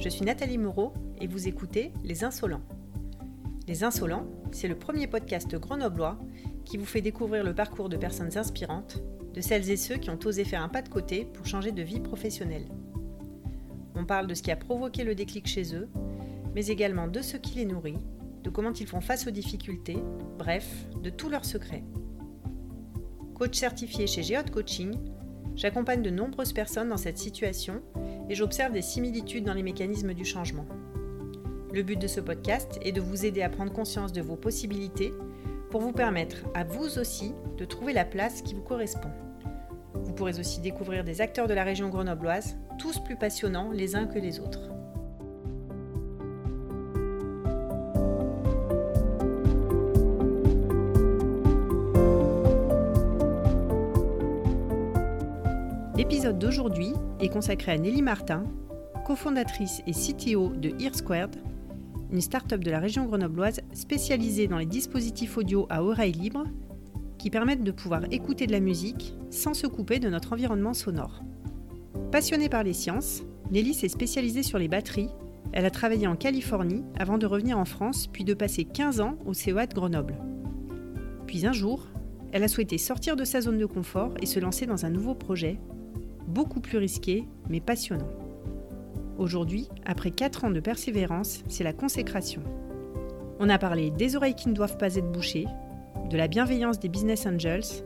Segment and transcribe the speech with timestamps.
[0.00, 2.62] Je suis Nathalie Moreau et vous écoutez Les Insolents.
[3.68, 6.18] Les Insolents, c'est le premier podcast grenoblois
[6.64, 9.02] qui vous fait découvrir le parcours de personnes inspirantes,
[9.34, 11.82] de celles et ceux qui ont osé faire un pas de côté pour changer de
[11.82, 12.66] vie professionnelle.
[13.94, 15.90] On parle de ce qui a provoqué le déclic chez eux,
[16.54, 17.98] mais également de ce qui les nourrit,
[18.42, 19.98] de comment ils font face aux difficultés,
[20.38, 21.84] bref, de tous leurs secrets.
[23.34, 24.94] Coach certifié chez Geode Coaching,
[25.56, 27.82] j'accompagne de nombreuses personnes dans cette situation
[28.30, 30.64] et j'observe des similitudes dans les mécanismes du changement.
[31.74, 35.12] Le but de ce podcast est de vous aider à prendre conscience de vos possibilités
[35.68, 39.10] pour vous permettre à vous aussi de trouver la place qui vous correspond.
[39.94, 44.06] Vous pourrez aussi découvrir des acteurs de la région grenobloise, tous plus passionnants les uns
[44.06, 44.69] que les autres.
[57.30, 58.44] D'aujourd'hui est consacré à Nelly Martin,
[59.06, 61.36] cofondatrice et CTO de EarSquared,
[62.10, 66.44] une start-up de la région grenobloise spécialisée dans les dispositifs audio à oreille libre
[67.18, 71.22] qui permettent de pouvoir écouter de la musique sans se couper de notre environnement sonore.
[72.10, 75.10] Passionnée par les sciences, Nelly s'est spécialisée sur les batteries.
[75.52, 79.18] Elle a travaillé en Californie avant de revenir en France puis de passer 15 ans
[79.26, 80.16] au CEA de Grenoble.
[81.26, 81.86] Puis un jour,
[82.32, 85.14] elle a souhaité sortir de sa zone de confort et se lancer dans un nouveau
[85.14, 85.58] projet,
[86.30, 88.08] beaucoup plus risqué mais passionnant.
[89.18, 92.42] Aujourd'hui, après 4 ans de persévérance, c'est la consécration.
[93.38, 95.46] On a parlé des oreilles qui ne doivent pas être bouchées,
[96.08, 97.84] de la bienveillance des business angels,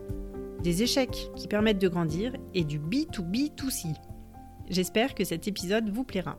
[0.63, 3.95] des échecs qui permettent de grandir et du B2B2C.
[4.71, 6.39] J'espère que cet épisode vous plaira.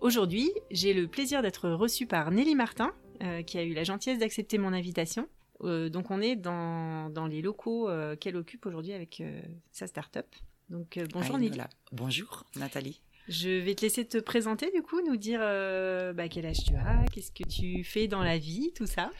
[0.00, 4.18] Aujourd'hui, j'ai le plaisir d'être reçue par Nelly Martin, euh, qui a eu la gentillesse
[4.18, 5.28] d'accepter mon invitation.
[5.62, 9.22] Euh, donc on est dans, dans les locaux euh, qu'elle occupe aujourd'hui avec
[9.70, 10.26] sa start-up.
[10.70, 11.60] Donc bonjour Nelly.
[11.92, 13.00] Bonjour Nathalie.
[13.28, 16.74] Je vais te laisser te présenter du coup, nous dire euh, bah, quel âge tu
[16.74, 19.10] as, qu'est-ce que tu fais dans la vie, tout ça.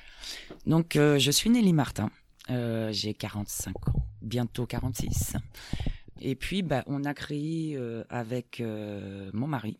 [0.66, 2.10] Donc euh, je suis Nelly Martin,
[2.50, 5.36] euh, j'ai 45 ans, bientôt 46.
[6.20, 7.78] Et puis bah, on a créé
[8.10, 9.78] avec mon mari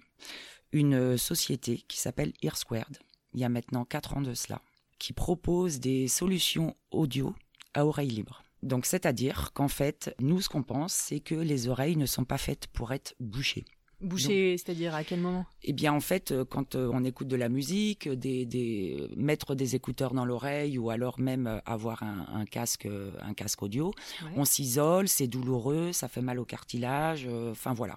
[0.72, 2.99] une société qui s'appelle EarSquared,
[3.34, 4.61] il y a maintenant 4 ans de cela,
[4.99, 7.34] qui propose des solutions audio
[7.75, 8.44] à oreille libre.
[8.64, 12.38] Donc c'est-à-dire qu'en fait, nous ce qu'on pense, c'est que les oreilles ne sont pas
[12.38, 13.66] faites pour être bouchées.
[14.00, 15.47] Boucher, c'est-à-dire à quel moment?
[15.62, 19.54] Eh bien, en fait, euh, quand euh, on écoute de la musique, des, des mettre
[19.54, 22.86] des écouteurs dans l'oreille ou alors même euh, avoir un, casque,
[23.20, 23.92] un casque audio,
[24.36, 27.28] on s'isole, c'est douloureux, ça fait mal au cartilage.
[27.50, 27.96] Enfin voilà.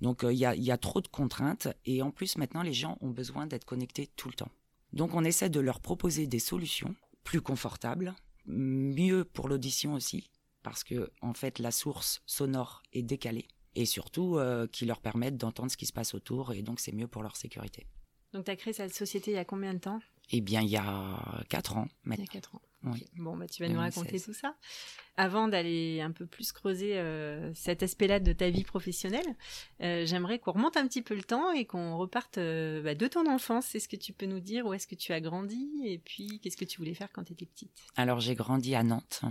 [0.00, 2.98] Donc il y a, y a trop de contraintes et en plus maintenant les gens
[3.00, 4.50] ont besoin d'être connectés tout le temps.
[4.92, 6.94] Donc on essaie de leur proposer des solutions
[7.24, 8.14] plus confortables,
[8.46, 10.30] mieux pour l'audition aussi,
[10.62, 15.36] parce que en fait la source sonore est décalée et surtout euh, qui leur permettent
[15.36, 17.86] d'entendre ce qui se passe autour et donc c'est mieux pour leur sécurité.
[18.32, 20.00] Donc tu as créé cette société il y a combien de temps?
[20.30, 22.24] Eh bien il y a 4 ans maintenant.
[22.30, 22.62] Il y a 4 ans.
[23.16, 24.54] Bon, bah, tu vas nous raconter tout ça.
[25.18, 29.26] Avant d'aller un peu plus creuser euh, cet aspect-là de ta vie professionnelle,
[29.80, 33.06] euh, j'aimerais qu'on remonte un petit peu le temps et qu'on reparte euh, bah, de
[33.06, 33.74] ton enfance.
[33.74, 36.56] Est-ce que tu peux nous dire où est-ce que tu as grandi et puis qu'est-ce
[36.58, 37.72] que tu voulais faire quand tu étais petite?
[37.96, 39.22] Alors j'ai grandi à Nantes,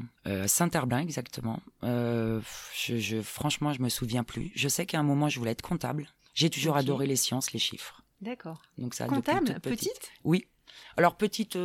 [0.47, 1.59] Saint-Herblain exactement.
[1.83, 2.41] Je,
[2.73, 4.51] je, franchement, je me souviens plus.
[4.55, 6.09] Je sais qu'à un moment, je voulais être comptable.
[6.33, 8.01] J'ai toujours adoré les sciences, les chiffres.
[8.21, 8.61] D'accord.
[8.79, 9.05] Donc ça.
[9.05, 10.11] Comptable, petite.
[10.23, 10.47] Oui.
[10.97, 11.57] Alors petite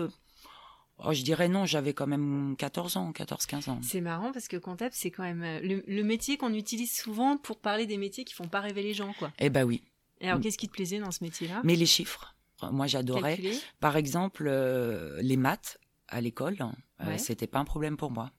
[1.05, 3.81] Oh, je dirais non, j'avais quand même 14 ans, 14-15 ans.
[3.83, 7.59] C'est marrant parce que comptable, c'est quand même euh, le, métier qu'on utilise souvent pour
[7.59, 9.33] parler des métiers qui font pas rêver les gens, quoi.
[9.39, 9.83] Eh ben oui.
[10.21, 10.43] Et alors, mm.
[10.43, 11.63] qu'est-ce qui te plaisait dans ce métier-là?
[11.65, 12.35] Mais les chiffres.
[12.71, 13.41] Moi, j'adorais.
[13.81, 15.79] Par exemple, euh, les maths
[16.09, 16.59] à l'école,
[17.01, 18.31] euh, c'était pas un problème pour moi.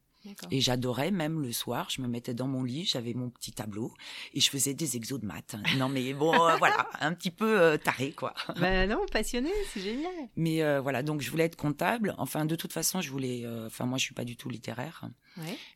[0.51, 3.93] Et j'adorais même le soir, je me mettais dans mon lit, j'avais mon petit tableau
[4.33, 5.55] et je faisais des exos de maths.
[5.77, 8.33] Non mais bon, euh, voilà, un petit peu euh, taré quoi.
[8.59, 10.13] Ben non, passionné, c'est génial.
[10.35, 12.13] Mais euh, voilà, donc je voulais être comptable.
[12.17, 13.45] Enfin, de toute façon, je voulais.
[13.65, 15.09] Enfin, moi, je suis pas du tout littéraire.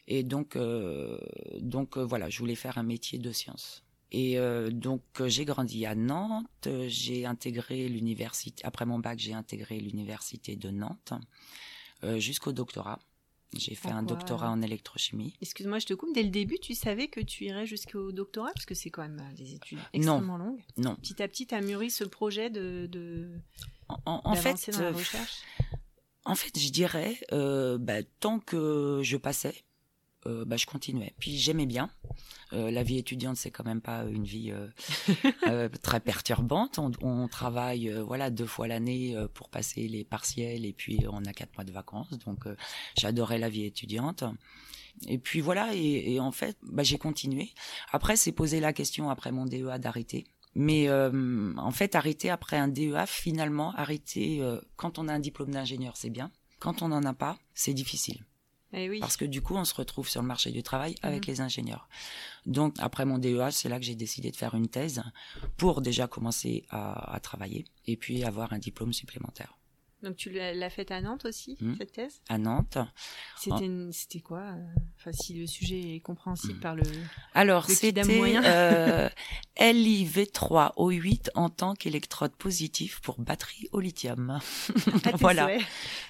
[0.07, 0.57] Et donc,
[1.59, 3.83] donc voilà, je voulais faire un métier de science.
[4.11, 4.37] Et
[4.71, 8.63] donc j'ai grandi à Nantes, j'ai intégré l'université.
[8.65, 11.13] Après mon bac, j'ai intégré l'université de Nantes
[12.17, 12.99] jusqu'au doctorat.
[13.53, 15.33] J'ai fait un doctorat en électrochimie.
[15.41, 16.13] Excuse-moi, je te coupe.
[16.13, 18.51] Dès le début, tu savais que tu irais jusqu'au doctorat?
[18.53, 20.63] Parce que c'est quand même euh, des études extrêmement longues.
[20.77, 20.95] Non.
[20.95, 22.87] Petit à petit, tu as mûri ce projet de.
[22.91, 23.29] de
[23.87, 25.41] en, fait, dans la euh, recherche?
[26.25, 29.63] En fait, je dirais, euh, bah, tant que je passais,
[30.27, 31.13] euh, bah, je continuais.
[31.19, 31.89] Puis j'aimais bien.
[32.53, 36.79] Euh, la vie étudiante, c'est quand même pas une vie euh, très perturbante.
[36.79, 41.55] On, travaille voilà deux fois l'année pour passer les partiels et puis on a quatre
[41.55, 42.11] mois de vacances.
[42.25, 42.45] Donc
[42.95, 44.23] j'adorais la vie étudiante.
[45.07, 47.51] Et puis voilà, et, en fait, bah, j'ai continué.
[47.91, 50.25] Après, c'est posé la question après mon DEA d'arrêter
[50.55, 55.19] Mais euh, en fait, arrêter après un DEA, finalement, arrêter euh, quand on a un
[55.19, 56.31] diplôme d'ingénieur, c'est bien.
[56.59, 58.25] Quand on n'en a pas, c'est difficile.
[58.77, 58.99] Eh oui.
[58.99, 61.33] Parce que du coup, on se retrouve sur le marché du travail avec Mhm.
[61.33, 61.87] les ingénieurs.
[62.45, 65.01] Donc, après mon DEA, c'est là que j'ai décidé de faire une thèse
[65.57, 69.57] pour déjà commencer à, à travailler et puis avoir un diplôme supplémentaire.
[70.03, 71.77] Donc tu l'as faite à Nantes aussi, Mhm.
[71.77, 72.21] cette thèse?
[72.29, 72.77] À Nantes.
[73.39, 74.63] C'était quoi euh,
[74.99, 76.59] Enfin, si le sujet est compréhensible Mhm.
[76.59, 76.83] par le.
[77.33, 78.43] Alors, c'était moyen.
[78.43, 79.09] euh,
[79.59, 84.39] LiV3O8 en tant qu'électrode positive pour batterie au lithium.
[84.39, 85.49] Ah, voilà.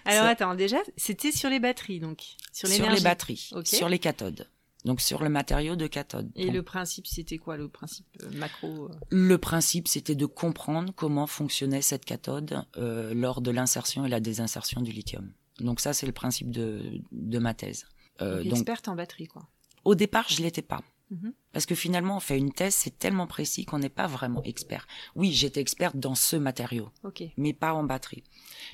[0.05, 2.21] Alors attends, déjà, c'était sur les batteries, donc
[2.51, 3.67] sur sur les batteries, Ok.
[3.67, 4.47] sur les cathodes.
[4.85, 6.31] Donc, sur le matériau de cathode.
[6.35, 10.27] Et Donc, le principe, c'était quoi le principe euh, macro euh Le principe, c'était de
[10.27, 15.33] comprendre comment fonctionnait cette cathode euh, lors de l'insertion et la désinsertion du lithium.
[15.59, 17.87] Donc ça, c'est le principe de, de ma thèse.
[18.21, 19.47] Euh, donc, donc, experte en batterie, quoi.
[19.83, 20.81] au départ, je l'étais pas.
[21.09, 21.33] Mhm.
[21.55, 24.85] Parce que finalement, on fait une thèse, c'est tellement précis qu'on n'est pas vraiment expert.
[25.15, 26.89] Oui, j'étais experte dans ce matériau,
[27.37, 28.25] mais pas en batterie.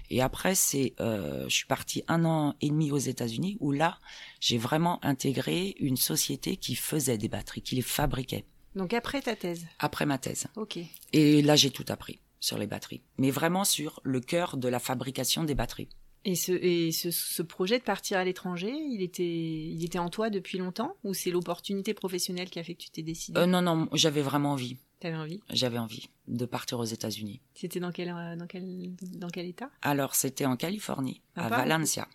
[0.10, 4.00] Et après, c'est, euh, je suis partie un an et demi aux États-Unis, où là,
[4.39, 8.45] j'ai vraiment intégré une société qui faisait des batteries, qui les fabriquait.
[8.75, 9.68] Donc après ta thèse.
[9.77, 10.48] Après ma thèse.
[10.56, 10.80] Ok.
[11.13, 13.04] Et là, j'ai tout appris sur les batteries.
[13.19, 15.89] Mais vraiment sur le cœur de la fabrication des batteries.
[16.23, 20.09] Et ce, et ce, ce projet de partir à l'étranger, il était, il était en
[20.09, 23.45] toi depuis longtemps Ou c'est l'opportunité professionnelle qui a fait que tu t'es décidé Euh,
[23.47, 24.77] non, non, j'avais vraiment envie.
[25.00, 27.41] T'avais envie J'avais envie de partir aux États-Unis.
[27.56, 29.71] C'était dans quel, euh, dans, quel, dans quel état?
[29.81, 31.57] Alors, c'était en Californie, à Sympa.
[31.57, 32.07] Valencia.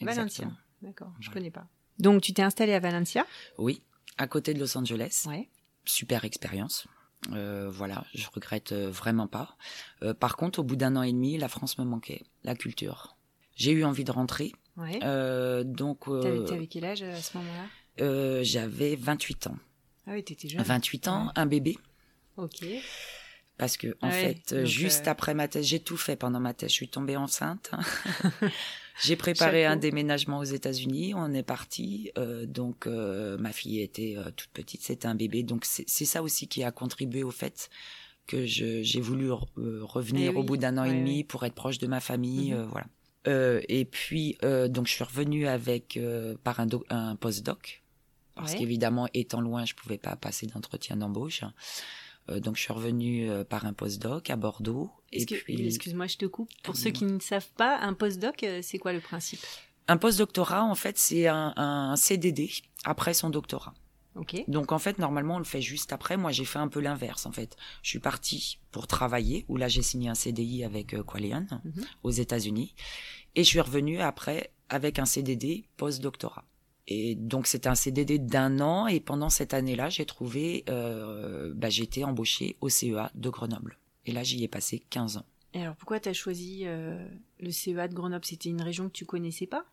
[0.00, 0.50] Valencia.
[0.82, 1.34] D'accord, je Ouais.
[1.34, 1.68] connais pas.
[2.00, 3.24] Donc tu t'es installé à Valencia?
[3.56, 3.82] Oui,
[4.18, 5.24] à côté de Los Angeles.
[5.28, 5.48] Ouais.
[5.84, 6.88] Super expérience.
[7.32, 9.56] Euh, voilà, je regrette euh, vraiment pas.
[10.02, 13.13] Euh, par contre, au bout d'un an et demi, la France me manquait, la culture.
[13.56, 14.98] J'ai eu envie de rentrer, Ouais.
[15.02, 17.66] euh, donc euh, T'avais quel âge à ce moment-là?
[18.00, 19.56] euh, j'avais 28 ans.
[20.06, 20.62] Ah oui, t'étais jeune.
[20.62, 21.32] 28 ans, Ouais.
[21.36, 21.78] un bébé.
[22.36, 22.64] Ok.
[23.56, 26.52] Parce que en fait, euh, juste euh, après ma thèse, j'ai tout fait pendant ma
[26.54, 26.70] thèse.
[26.70, 27.70] Je suis tombée enceinte.
[29.02, 31.14] j'ai préparé un déménagement aux États-Unis.
[31.14, 32.10] On est parti.
[32.18, 35.44] euh, donc euh, ma fille était euh, toute petite, c'était un bébé.
[35.44, 37.70] Donc c'est ça aussi qui a contribué au fait
[38.26, 41.54] que j'ai voulu re- euh, revenir Eh au bout d'un an et demi pour être
[41.54, 42.52] proche de ma famille.
[42.52, 42.58] Mhm.
[42.58, 42.86] euh, voilà.
[43.26, 47.82] Euh, et puis euh, donc je suis revenue avec euh, par un, do- un postdoc
[48.34, 48.58] parce Ouais.
[48.58, 51.42] qu'évidemment étant loin, je pouvais pas passer d'entretien d'embauche.
[52.30, 54.90] Euh, donc je suis revenue euh, par un postdoc à Bordeaux.
[55.12, 56.50] Et Est-ce que- puis Excuse-moi, je te coupe.
[56.62, 59.40] Pour ceux qui ne savent pas, un postdoc, euh, c'est quoi le principe?
[59.88, 62.50] Un postdoctorat, en fait, c'est un, un CDD
[62.84, 63.74] après son doctorat.
[64.16, 64.44] Ok.
[64.48, 66.16] Donc en fait, normalement, on le fait juste après.
[66.16, 67.26] Moi, j'ai fait un peu l'inverse.
[67.26, 71.02] En fait, je suis partie pour travailler, où là, j'ai signé un CDI avec euh,
[71.02, 71.84] Qualian Mhm.
[72.04, 72.74] aux États-Unis,
[73.34, 76.44] et je suis revenue après avec un CDD post-doctorat.
[76.86, 81.70] Et donc c'était un CDD d'un an, et pendant cette année-là, j'ai trouvé, euh, bah,
[81.70, 83.78] j'ai été embauchée au CEA de Grenoble.
[84.06, 85.24] Et là, j'y ai passé 15 ans.
[85.54, 86.98] Et alors pourquoi tu as choisi euh,
[87.38, 88.24] le CEA de Grenoble?
[88.24, 89.64] C'était une région que tu connaissais pas?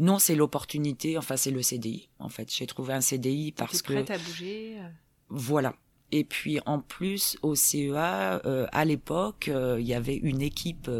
[0.00, 2.08] Non, c'est l'opportunité, enfin c'est le CDI.
[2.18, 4.88] En fait, j'ai trouvé un CDI parce T'étais que prête à bouger euh,
[5.28, 5.76] Voilà.
[6.10, 10.90] Et puis en plus au CEA, euh, à l'époque, euh, il y avait une équipe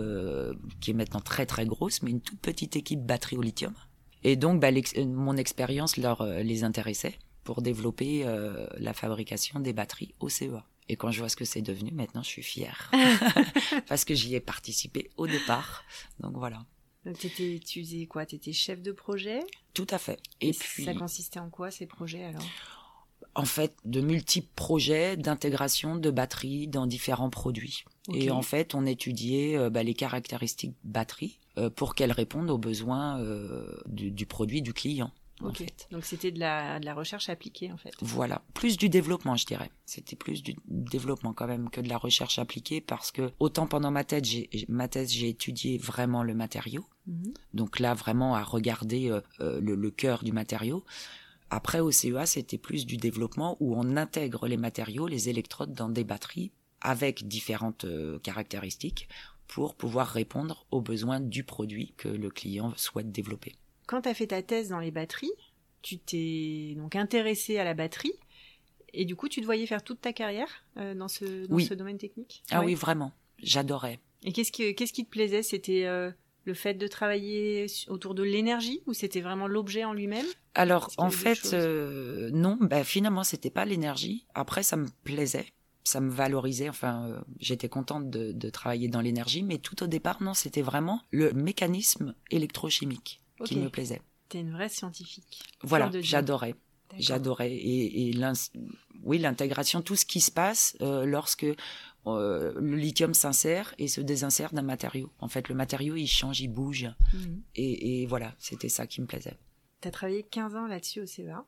[0.81, 3.75] qui est maintenant très très grosse, mais une toute petite équipe batterie au lithium.
[4.23, 4.69] Et donc bah,
[5.05, 8.25] mon expérience leur les intéressait pour développer
[8.79, 10.65] la fabrication des batteries au CEA.
[10.89, 12.91] Et quand je vois ce que c'est devenu, maintenant je suis fière
[13.89, 15.85] parce que j'y ai participé au départ.
[16.21, 16.65] Donc voilà,
[17.05, 18.27] Donc t'étais, tu faisais quoi?
[18.27, 19.41] T'étais chef de projet?
[19.75, 20.21] Tout à fait.
[20.41, 22.45] Et, puis ça consistait en quoi ces projets alors?
[23.35, 27.85] En fait de multiples projets d'intégration de batteries dans différents produits.
[28.13, 32.59] Et en fait, on étudiait euh, bah, les caractéristiques batterie euh, pour qu'elles répondent aux
[32.59, 35.13] besoins euh, du, du produit du client.
[35.43, 35.59] En Ok.
[35.59, 35.89] fait.
[35.91, 37.93] Donc c'était de la, de la recherche appliquée en fait.
[38.01, 39.71] Voilà, plus du développement, je dirais.
[39.85, 43.91] C'était plus du développement quand même que de la recherche appliquée parce que autant pendant
[43.91, 46.85] ma thèse, j'ai, ma thèse, j'ai étudié vraiment le matériau.
[47.07, 47.35] Mhm.
[47.55, 50.85] Donc là, vraiment à regarder euh, euh, le, le cœur du matériau.
[51.51, 55.89] Après, au CEA, c'était plus du développement où on intègre les matériaux, les électrodes dans
[55.91, 59.09] des batteries avec différentes euh, caractéristiques
[59.49, 63.55] pour pouvoir répondre aux besoins du produit que le client souhaite développer.
[63.87, 65.33] Quand tu as fait ta thèse dans les batteries,
[65.83, 68.13] tu t'es donc intéressé à la batterie
[68.95, 71.67] et du coup tu te voyais faire toute ta carrière euh, dans, ce, dans Oui.
[71.67, 72.43] ce domaine technique?
[72.51, 72.67] Ah Ouais.
[72.67, 73.13] oui, vraiment,
[73.43, 73.99] j'adorais.
[74.25, 75.43] Et qu'est-ce qui, qu'est-ce qui te plaisait?
[75.43, 76.11] C'était euh,
[76.45, 80.27] le fait de travailler autour de l'énergie ou c'était vraiment l'objet en lui-même?
[80.55, 84.27] Alors, en fait, euh, non, bah, finalement, c'était pas l'énergie.
[84.35, 85.47] Après, ça me plaisait,
[85.83, 86.69] ça me valorisait.
[86.69, 91.01] Enfin, j'étais contente de, de travailler dans l'énergie, mais tout au départ, non, c'était vraiment
[91.11, 94.03] le mécanisme électrochimique qui me plaisait.
[94.29, 95.43] T'es une vraie scientifique.
[95.63, 96.55] Voilà, j'adorais,
[96.99, 97.53] j'adorais.
[97.53, 98.15] Et,
[99.03, 101.47] oui, l'intégration, tout ce qui se passe lorsque
[102.07, 105.11] le lithium s'insère et se désinsère d'un matériau.
[105.19, 106.89] En fait, le matériau, il change, il bouge.
[107.13, 107.43] Mhm.
[107.57, 109.37] Et, et, voilà, c'était ça qui me plaisait.
[109.81, 111.45] Tu as travaillé 15 ans là-dessus au CEA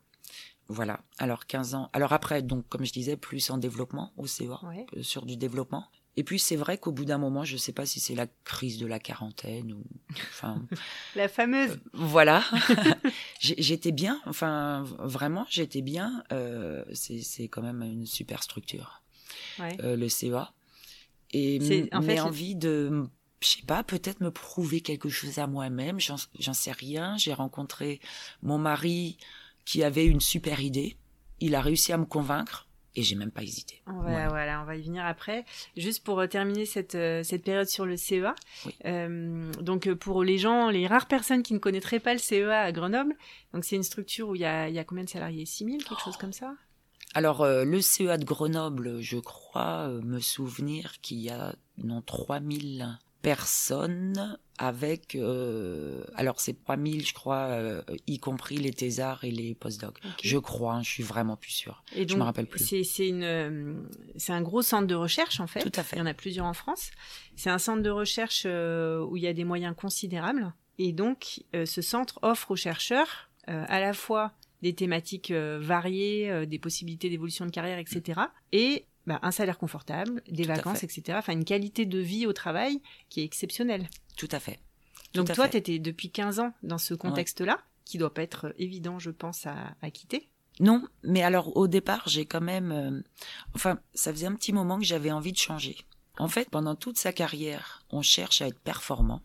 [0.69, 1.01] voilà.
[1.19, 1.91] Alors 15 ans.
[1.93, 4.61] Alors après, donc comme je disais, plus en développement au CEA,
[4.97, 5.87] euh, sur du développement.
[6.17, 8.27] Et puis c'est vrai qu'au bout d'un moment, je ne sais pas si c'est la
[8.45, 9.83] crise de la quarantaine ou
[10.31, 10.63] enfin
[11.17, 11.73] la fameuse.
[11.73, 12.45] Euh, voilà.
[13.41, 14.21] j'étais bien.
[14.27, 16.23] Enfin vraiment, j'étais bien.
[16.33, 19.03] Euh, c'est quand même une super structure.
[19.59, 20.53] le CEA.
[21.33, 23.09] Et j'ai envie de
[23.45, 27.19] je sais pas, peut-être me prouver quelque chose à moi-même, j'en sais rien.
[27.19, 28.01] J'ai rencontré
[28.43, 29.19] mon mari
[29.67, 30.97] qui avait une super idée.
[31.41, 33.83] Il a réussi à me convaincre et j'ai même pas hésité.
[33.87, 35.45] Voilà, voilà, on va y venir après.
[35.77, 38.35] Juste pour euh, terminer cette, euh, cette période sur le CEA.
[38.85, 42.73] Euh, donc pour les gens, les rares personnes qui ne connaîtraient pas le CEA à
[42.73, 43.17] Grenoble,
[43.53, 45.47] donc c'est une structure où il y a, y a combien de salariés?
[45.47, 46.55] 6000, quelque chose comme ça?
[47.15, 54.39] Alors, le CEA de Grenoble, je crois me souvenir qu'il y a non 3000 personnes
[54.59, 59.99] avec euh, alors c'est 3000 je crois euh, y compris les thésards et les postdocs.
[60.23, 61.83] Je crois hein, je suis vraiment plus sûre.
[61.97, 62.65] Et je me rappelle plus.
[62.65, 63.75] c'est c'est une euh,
[64.17, 65.61] c'est un gros centre de recherche en fait.
[65.61, 65.97] Tout à fait.
[65.97, 66.91] Il y en a plusieurs en France.
[67.35, 70.53] C'est un centre de recherche où il y a des moyens considérables.
[70.79, 77.09] Et donc ce centre offre aux chercheurs à la fois des thématiques variées des possibilités
[77.09, 78.21] d'évolution de carrière etc
[78.53, 81.19] et bah, un salaire confortable, des vacances, etc.
[81.19, 82.81] Enfin, une qualité de vie au travail
[83.11, 83.89] qui est exceptionnelle.
[84.17, 84.61] Tout à fait.
[85.15, 88.99] Donc toi, tu étais depuis 15 ans dans ce contexte-là, qui doit pas être évident,
[88.99, 90.29] je pense, à, quitter.
[90.61, 92.73] Non, mais alors au départ, j'ai quand même...
[92.73, 93.01] Euh,
[93.55, 95.77] enfin, ça faisait un petit moment que j'avais envie de changer.
[96.17, 99.21] En fait, pendant toute sa carrière, on cherche à être performant,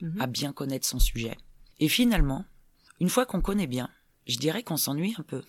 [0.00, 0.20] mhm.
[0.20, 1.36] à bien connaître son sujet.
[1.78, 2.44] Et finalement,
[3.00, 3.90] une fois qu'on connaît bien,
[4.26, 5.42] je dirais qu'on s'ennuie un peu.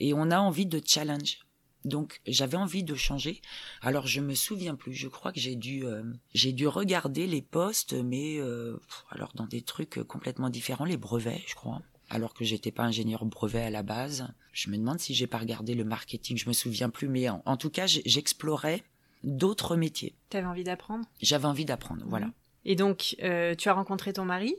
[0.00, 1.43] Et on a envie de challenge.
[1.84, 3.42] Donc j'avais envie de changer.
[3.82, 4.94] Alors je me souviens plus.
[4.94, 9.46] Je crois que j'ai dû euh, j'ai dû regarder les postes, mais euh, alors dans
[9.46, 11.82] des trucs complètement différents, les brevets, je crois.
[12.10, 14.28] Alors que j'étais pas ingénieur brevet à la base.
[14.52, 16.36] Je me demande si j'ai pas regardé le marketing.
[16.36, 18.82] Je me souviens plus, mais en, tout cas j'explorais
[19.22, 20.14] d'autres métiers.
[20.30, 21.04] T'avais envie d'apprendre?
[21.20, 22.30] J'avais envie d'apprendre, voilà.
[22.64, 24.54] Et donc euh, tu as rencontré ton mari?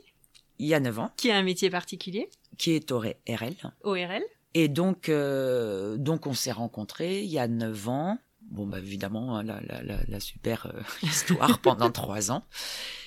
[0.58, 1.10] Il y a 9 ans.
[1.16, 2.30] Qui a un métier particulier?
[2.56, 3.16] Qui est ORL.
[3.82, 4.22] ORL
[4.58, 8.18] et donc, euh, donc on s'est rencontrés il y a neuf ans.
[8.40, 12.42] Bon, bah évidemment, hein, la, la, la, super euh, histoire pendant trois ans.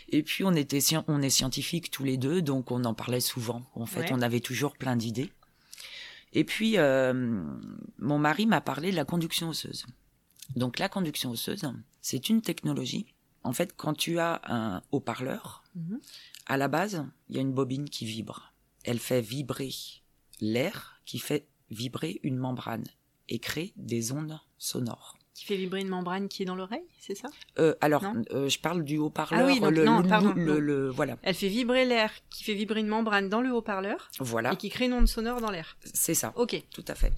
[0.09, 3.63] Et puis on était, on est scientifiques tous les deux, donc on en parlait souvent.
[3.73, 5.31] En fait, on avait toujours plein d'idées.
[6.33, 7.43] Et puis euh,
[7.97, 9.87] mon mari m'a parlé de la conduction osseuse.
[10.55, 11.63] Donc la conduction osseuse,
[11.99, 13.07] c'est une technologie.
[13.43, 15.99] En fait, quand tu as un haut-parleur, mhm.
[16.45, 18.53] à la base, il y a une bobine qui vibre.
[18.83, 19.73] Elle fait vibrer
[20.39, 22.85] l'air qui fait vibrer une membrane
[23.27, 25.17] et crée des ondes sonores.
[25.33, 27.29] Qui fait vibrer une membrane qui est dans l'oreille, c'est ça?
[27.59, 28.03] Euh, Alors,
[28.33, 29.41] euh, je parle du haut-parleur.
[29.41, 31.17] Ah oui, le, non, pardon, le, voilà.
[31.21, 34.09] Elle fait vibrer l'air, qui fait vibrer une membrane dans le haut-parleur.
[34.19, 34.51] Voilà.
[34.53, 35.77] Et qui crée une onde sonore dans l'air.
[35.93, 36.33] C'est ça.
[36.35, 36.61] Ok.
[36.71, 37.13] Tout à fait.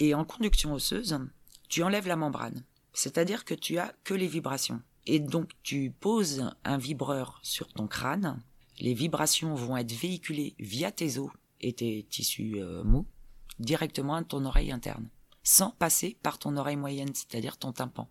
[0.00, 1.20] Et en conduction osseuse,
[1.68, 2.64] tu enlèves la membrane.
[2.92, 4.82] C'est-à-dire que tu as que les vibrations.
[5.06, 8.42] Et donc, tu poses un vibreur sur ton crâne.
[8.80, 13.06] Les vibrations vont être véhiculées via tes os et tes tissus euh, mous
[13.58, 15.08] directement à ton oreille interne,
[15.42, 18.08] sans passer par ton oreille moyenne, c'est-à-dire ton tympan.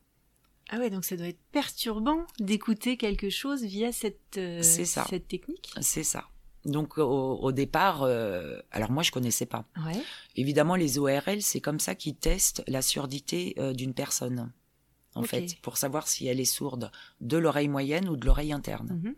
[0.69, 5.71] Ah ouais, donc ça doit être perturbant d'écouter quelque chose via cette, euh, cette technique.
[5.81, 6.25] C'est ça.
[6.65, 9.65] Donc au, départ, euh, alors moi je connaissais pas.
[9.85, 10.01] Ouais.
[10.35, 14.51] Évidemment, les ORL, c'est comme ça qu'ils testent la surdité d'une personne,
[15.15, 18.99] en fait, pour savoir si elle est sourde de l'oreille moyenne ou de l'oreille interne.
[19.03, 19.15] Mhm.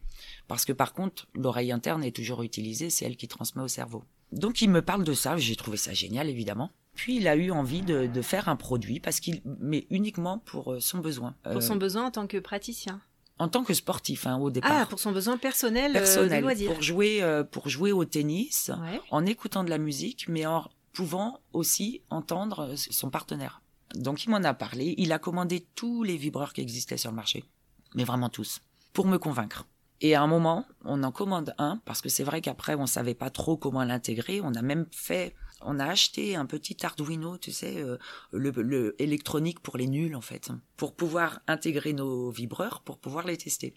[0.48, 4.04] Parce que par contre, l'oreille interne est toujours utilisée, c'est elle qui transmet au cerveau.
[4.32, 6.72] Donc il me parle de ça, j'ai trouvé ça génial évidemment.
[6.96, 10.80] Puis il a eu envie de, faire un produit parce qu'il mais uniquement pour euh,
[10.80, 11.36] son besoin.
[11.44, 13.02] Pour son euh, besoin en tant que praticien.
[13.40, 14.72] En tant que sportif hein, au départ.
[14.74, 18.72] Ah, pour son besoin personnel, euh, personnel pour jouer pour jouer au tennis,
[19.12, 23.62] en écoutant de la musique, mais en pouvant aussi entendre son partenaire.
[23.94, 27.16] Donc il m'en a parlé, il a commandé tous les vibreurs qui existaient sur le
[27.16, 27.46] marché,
[27.94, 28.60] mais vraiment tous,
[28.92, 29.68] pour me convaincre.
[30.02, 33.16] Et à un moment, on en commande un, parce que c'est vrai qu'après, on savait
[33.16, 34.42] pas trop comment l'intégrer.
[34.42, 37.98] On a même fait, on a acheté un petit Arduino, tu sais, euh,
[38.32, 43.38] le, électronique pour les nuls, en fait, pour pouvoir intégrer nos vibreurs, pour pouvoir les
[43.38, 43.74] tester.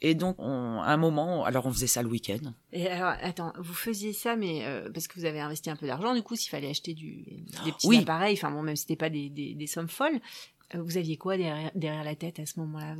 [0.00, 2.52] Et donc, on, à un moment, alors on faisait ça le week-end.
[2.72, 5.86] Et alors, attends, vous faisiez ça, mais euh, parce que vous avez investi un peu
[5.86, 7.24] d'argent, du coup, s'il fallait acheter du,
[7.64, 10.20] des petits appareils, enfin bon, même si c'était pas des, des, des, sommes folles,
[10.72, 12.96] vous aviez quoi derrière, la tête à ce moment-là?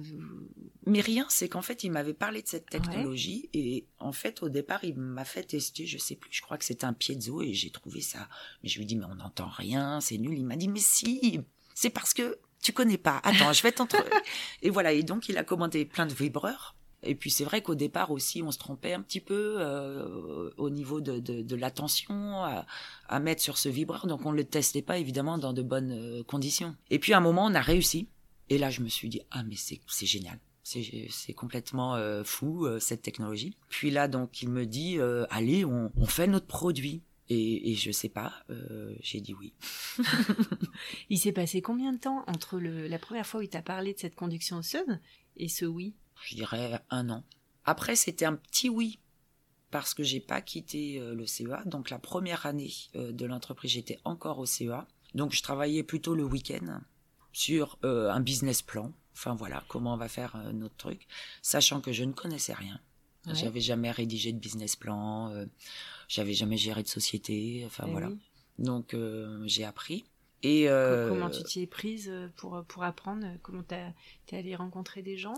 [0.87, 4.49] Mais rien, c'est qu'en fait, il m'avait parlé de cette technologie et en fait, au
[4.49, 7.53] départ, il m'a fait tester, je sais plus, je crois que c'était un piezo et
[7.55, 8.29] j'ai trouvé ça.
[8.63, 10.39] Mais je lui dis, mais on n'entend rien, c'est nul.
[10.39, 11.41] Il m'a dit, mais si,
[11.75, 13.21] c'est parce que tu connais pas.
[13.25, 13.99] Attends, je vais t'entrer.
[14.63, 16.75] et voilà, et donc il a commandé plein de vibreurs.
[17.05, 20.71] Et puis c'est vrai qu'au départ aussi, on se trompait un petit peu euh, au
[20.71, 24.07] niveau de, de, l'attention à, mettre sur ce vibreur.
[24.07, 26.77] Donc on ne le testait pas évidemment dans de bonnes euh, conditions.
[26.91, 28.09] Et puis à un moment, on a réussi.
[28.51, 30.39] Et là, je me suis dit, ah mais c'est génial.
[30.63, 33.57] C'est complètement euh, fou cette technologie.
[33.69, 34.99] Puis là, donc, il me dit,
[35.31, 37.03] allez, on, fait notre produit.
[37.31, 38.35] Et, et je sais pas,
[39.01, 39.55] j'ai dit oui.
[41.09, 43.99] il s'est passé combien de temps entre la première fois où il t'a parlé de
[43.99, 44.99] cette conduction osseuse
[45.37, 45.95] et ce oui?
[46.25, 47.23] Je dirais un an.
[47.65, 48.99] Après, c'était un petit oui
[49.75, 51.65] parce que j'ai pas quitté euh, le CEA.
[51.67, 54.87] Donc la première année euh, de l'entreprise, j'étais encore au CEA.
[55.15, 56.81] Donc je travaillais plutôt le week-end
[57.33, 58.93] sur euh, un business plan.
[59.15, 61.07] Enfin voilà, comment on va faire notre truc,
[61.43, 62.81] sachant que je ne connaissais rien.
[63.33, 65.33] J'avais jamais rédigé de business plan,
[66.09, 67.63] j'avais jamais géré de société.
[67.65, 68.11] Enfin eh voilà.
[68.59, 68.95] Donc
[69.45, 70.05] j'ai appris.
[70.45, 74.55] Et euh, Comment tu t'y es prise euh, pour, pour apprendre Comment tu es allée
[74.55, 75.35] rencontrer des gens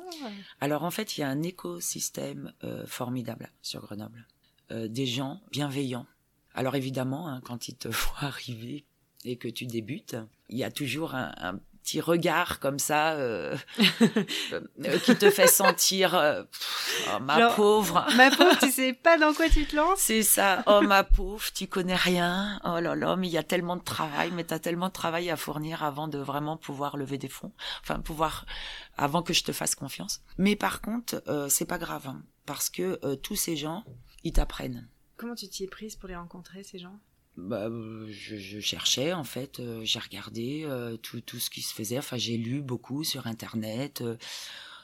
[0.60, 4.26] Alors en fait, il y a un écosystème euh, formidable sur Grenoble.
[4.70, 6.06] des gens bienveillants.
[6.54, 8.84] Alors évidemment, hein, quand ils te voient arriver
[9.25, 10.16] et que tu débutes,
[10.48, 13.57] il y a toujours un, petit regard comme ça euh,
[14.50, 16.43] euh, qui te fait sentir euh,
[17.14, 18.05] oh, ma pauvre.
[18.16, 20.00] ma pauvre tu sais pas dans quoi tu te lances.
[20.00, 20.64] C'est ça.
[20.66, 22.61] Oh ma pauvre tu connais rien.
[22.64, 24.93] Oh là là mais il y a tellement de travail mais tu as tellement de
[24.93, 27.52] travail à fournir avant de vraiment pouvoir lever des fonds.
[27.83, 28.47] Enfin pouvoir
[28.97, 30.23] avant que je te fasse confiance.
[30.38, 33.85] Mais par contre c'est pas grave hein, parce que tous ces gens
[34.25, 34.88] ils t'apprennent.
[35.16, 36.99] Comment tu t'y es prise pour les rencontrer ces gens?
[37.37, 37.69] Bah,
[38.09, 41.99] je, je, cherchais en fait, euh, j'ai regardé euh, tout, tout ce qui se faisait,
[41.99, 44.02] enfin j'ai lu beaucoup sur internet,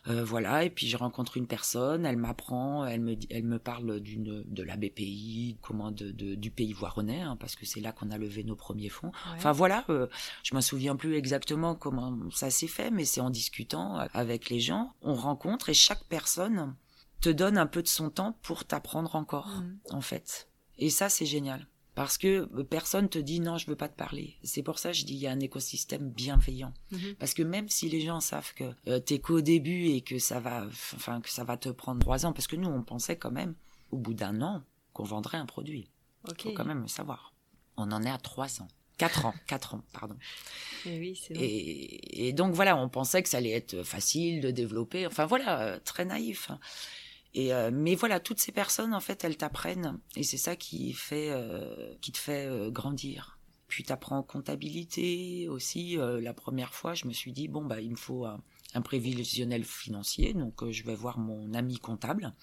[0.09, 4.01] euh, voilà, et puis je rencontre une personne, elle m'apprend, elle me, elle me parle
[4.01, 7.93] d'une de la BPI, comment de, de du pays voironnais, hein, parce que c'est là
[7.93, 9.13] qu'on a levé nos premiers fonds.
[9.35, 9.87] Enfin voilà,
[10.43, 14.61] je me souviens plus exactement comment ça s'est fait, mais c'est en discutant avec les
[14.61, 16.75] gens, on rencontre et chaque personne
[17.23, 19.95] te donne un peu de son temps pour t'apprendre encore, mmh.
[19.95, 20.49] en fait.
[20.77, 21.67] Et ça c'est génial.
[21.95, 24.37] Parce que euh, personne te dit non, je veux pas te parler.
[24.43, 26.73] C'est pour ça que je dis il y a un écosystème bienveillant.
[26.91, 27.17] Mhm.
[27.19, 30.41] Parce que même si les gens savent que euh, t'es qu'au début et que ça
[30.41, 33.31] va, enfin que ça va te prendre trois ans, parce que nous on pensait quand
[33.31, 33.55] même
[33.91, 35.89] au bout d'un an qu'on vendrait un produit.
[36.29, 37.35] Il faut quand même le savoir.
[37.77, 38.69] On en est à trois ans.
[38.99, 40.17] Quatre ans, quatre ans, pardon.
[40.87, 45.07] Et, oui, et, et, donc voilà, on pensait que ça allait être facile de développer.
[45.07, 46.51] Enfin voilà, euh, très naïf.
[47.35, 50.93] Et euh, mais voilà, toutes ces personnes en fait, elles t'apprennent et c'est ça qui
[50.93, 53.39] fait euh, qui te fait euh, grandir.
[53.69, 55.97] Puis t'apprends comptabilité aussi.
[55.97, 58.43] la première fois, je me suis dit bon bah il me faut un,
[58.83, 62.35] prévisionnel financier, donc je vais voir mon ami comptable.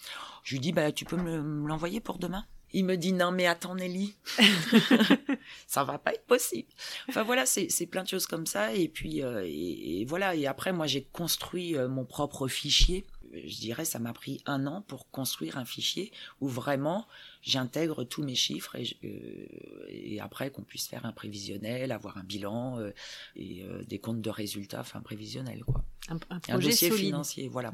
[0.42, 2.46] Je lui dis bah tu peux me, l'envoyer pour demain?
[2.72, 4.16] Il me dit non mais attends Nelly,
[5.68, 6.68] ça va pas être possible.
[7.10, 10.74] Enfin voilà, c'est plein de choses comme ça et puis et, et voilà et après
[10.74, 15.58] moi j'ai construit mon propre fichier je dirais, ça m'a pris un an pour construire
[15.58, 16.12] un fichier
[16.42, 17.08] où vraiment
[17.42, 22.24] j'intègre tous mes chiffres et, euh, et après qu'on puisse faire un prévisionnel, avoir un
[22.24, 22.92] bilan euh,
[23.36, 25.84] et euh, des comptes de résultats, enfin prévisionnel quoi.
[26.08, 27.72] Un, projet dossier financier, voilà.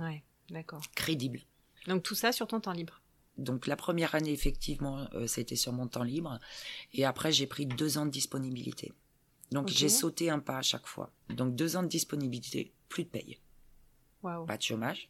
[0.50, 0.82] d'accord.
[0.96, 1.42] Crédible.
[1.88, 3.02] Donc tout ça sur ton temps libre.
[3.38, 6.40] Donc la première année effectivement, ça a été sur mon temps libre
[6.94, 8.94] et après j'ai pris deux ans de disponibilité.
[9.52, 11.12] Donc j'ai sauté un pas à chaque fois.
[11.30, 13.40] Donc deux ans de disponibilité, plus de paye.
[14.22, 15.10] Pas de chômage,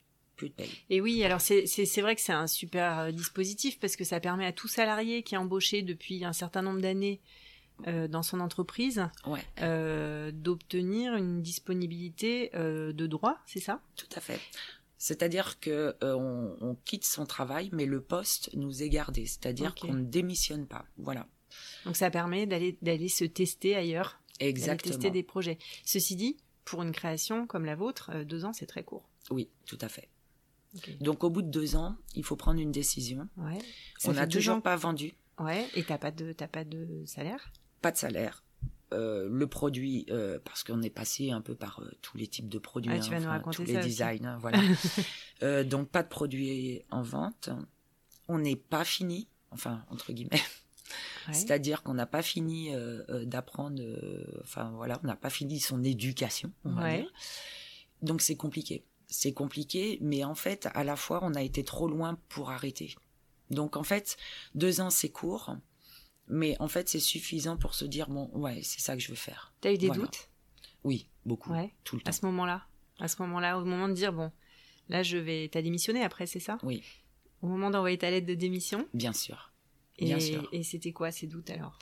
[0.89, 4.45] et oui, alors c'est vrai que c'est un super euh, dispositif parce que ça permet
[4.45, 7.21] à tout salarié qui est embauché depuis un certain nombre d'années
[7.87, 9.03] euh, dans son entreprise
[9.61, 13.81] euh, d'obtenir une disponibilité de droit, c'est ça?
[13.95, 14.39] Tout à fait.
[14.97, 19.25] C'est-à-dire que on, quitte son travail, mais le poste nous est gardé.
[19.25, 20.85] C'est-à-dire qu'on ne démissionne pas.
[20.97, 21.27] Voilà.
[21.85, 24.19] Donc ça permet d'aller d'aller se tester ailleurs.
[24.39, 24.93] Exactement.
[24.93, 25.57] Tester des projets.
[25.85, 29.07] Ceci dit, pour une création comme la vôtre, deux ans c'est très court.
[29.29, 30.09] Oui, tout à fait.
[30.99, 33.27] Donc au bout de deux ans, il faut prendre une décision.
[33.37, 33.59] Ouais.
[34.05, 35.13] On n'a toujours pas vendu.
[35.39, 35.67] Ouais.
[35.75, 37.51] Et t'as pas de t'as pas de salaire?
[37.81, 38.43] Pas de salaire.
[38.93, 42.47] Euh, le produit, euh, parce qu'on est passé un peu par euh, tous les types
[42.47, 45.63] de produits, ah, tu vas nous raconter tous les designs, hein, voilà.
[45.63, 47.49] donc pas de produits en vente.
[48.27, 50.41] On n'est pas fini, enfin entre guillemets.
[51.31, 52.71] C'est-à-dire qu'on n'a pas fini
[53.23, 53.81] d'apprendre,
[54.43, 56.51] enfin voilà, on n'a pas fini son éducation.
[58.03, 61.87] Donc c'est compliqué c'est compliqué, mais en fait, à la fois, on a été trop
[61.87, 62.95] loin pour arrêter.
[63.49, 64.17] Donc en fait,
[64.55, 65.55] deux ans, c'est court,
[66.27, 69.15] mais en fait, c'est suffisant pour se dire, bon, ouais, c'est ça que je veux
[69.15, 69.53] faire.
[69.61, 70.29] T'as eu des doutes?
[70.83, 71.51] Oui, beaucoup.
[71.83, 72.09] Tout le temps.
[72.09, 72.65] À ce moment-là?
[72.99, 74.31] À ce moment-là, au moment de dire, bon,
[74.89, 75.49] là, je vais.
[75.51, 76.57] T'as démissionné après, c'est ça?
[76.63, 76.83] Oui.
[77.41, 78.87] Au moment d'envoyer ta lettre de démission?
[78.93, 79.51] Bien sûr.
[79.99, 80.47] Bien sûr.
[80.51, 81.77] Et c'était quoi ces doutes alors?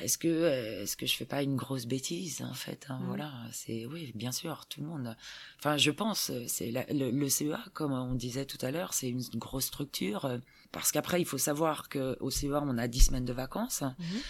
[0.00, 3.32] Est-ce que euh, est-ce que je fais pas une grosse bêtise en fait hein, Voilà,
[3.52, 5.16] c'est oui, bien sûr, tout le monde.
[5.58, 9.66] Enfin, je pense, c'est le, CEA, comme on disait tout à l'heure, c'est une grosse
[9.66, 10.38] structure euh,
[10.72, 13.82] parce qu'après, il faut savoir que au CEA, on a 10 semaines de vacances.
[13.82, 14.20] Mhm.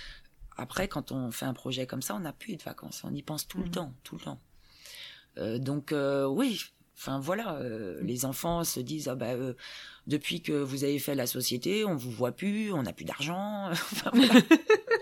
[0.56, 3.22] Après, quand on fait un projet comme ça, on n'a plus de vacances, on y
[3.22, 3.70] pense tout le mhm.
[3.70, 4.40] temps, tout le temps.
[5.38, 6.62] Euh, donc oui,
[6.98, 7.58] Enfin voilà,
[8.00, 9.34] les enfants se disent ah bah
[10.06, 13.68] depuis que vous avez fait la société, on vous voit plus, on n'a plus d'argent.
[13.70, 14.34] enfin, voilà.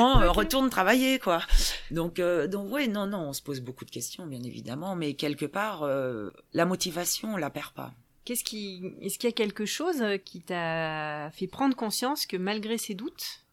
[0.00, 1.42] Euh, retourne travailler quoi.
[1.90, 5.14] Donc euh, donc ouais non non on se pose beaucoup de questions bien évidemment mais
[5.14, 7.92] quelque part euh, la motivation on la perd pas.
[8.24, 12.78] Qu'est-ce qui est-ce qu'il y a quelque chose qui t'a fait prendre conscience que malgré
[12.78, 13.44] ces doutes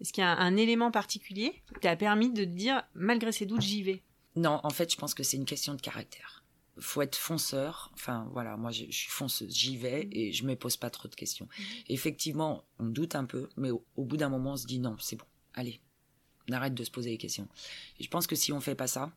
[0.00, 3.46] est-ce qu'il y a un, élément particulier qui t'a permis de te dire malgré ces
[3.46, 4.02] doutes j'y vais?
[4.34, 6.42] Non en fait je pense que c'est une question de caractère
[6.78, 7.90] faut être fonceur.
[7.94, 9.54] Enfin, voilà, moi, je, suis fonceuse.
[9.54, 10.10] J'y vais mmh.
[10.12, 11.46] et je me pose pas trop de questions.
[11.46, 11.62] Mmh.
[11.88, 14.96] Effectivement, on doute un peu, mais au, au bout d'un moment, on se dit non,
[14.98, 15.80] c'est bon allez,
[16.48, 17.48] on arrête de se poser des questions.
[17.98, 19.12] Et je pense que si on fait pas ça,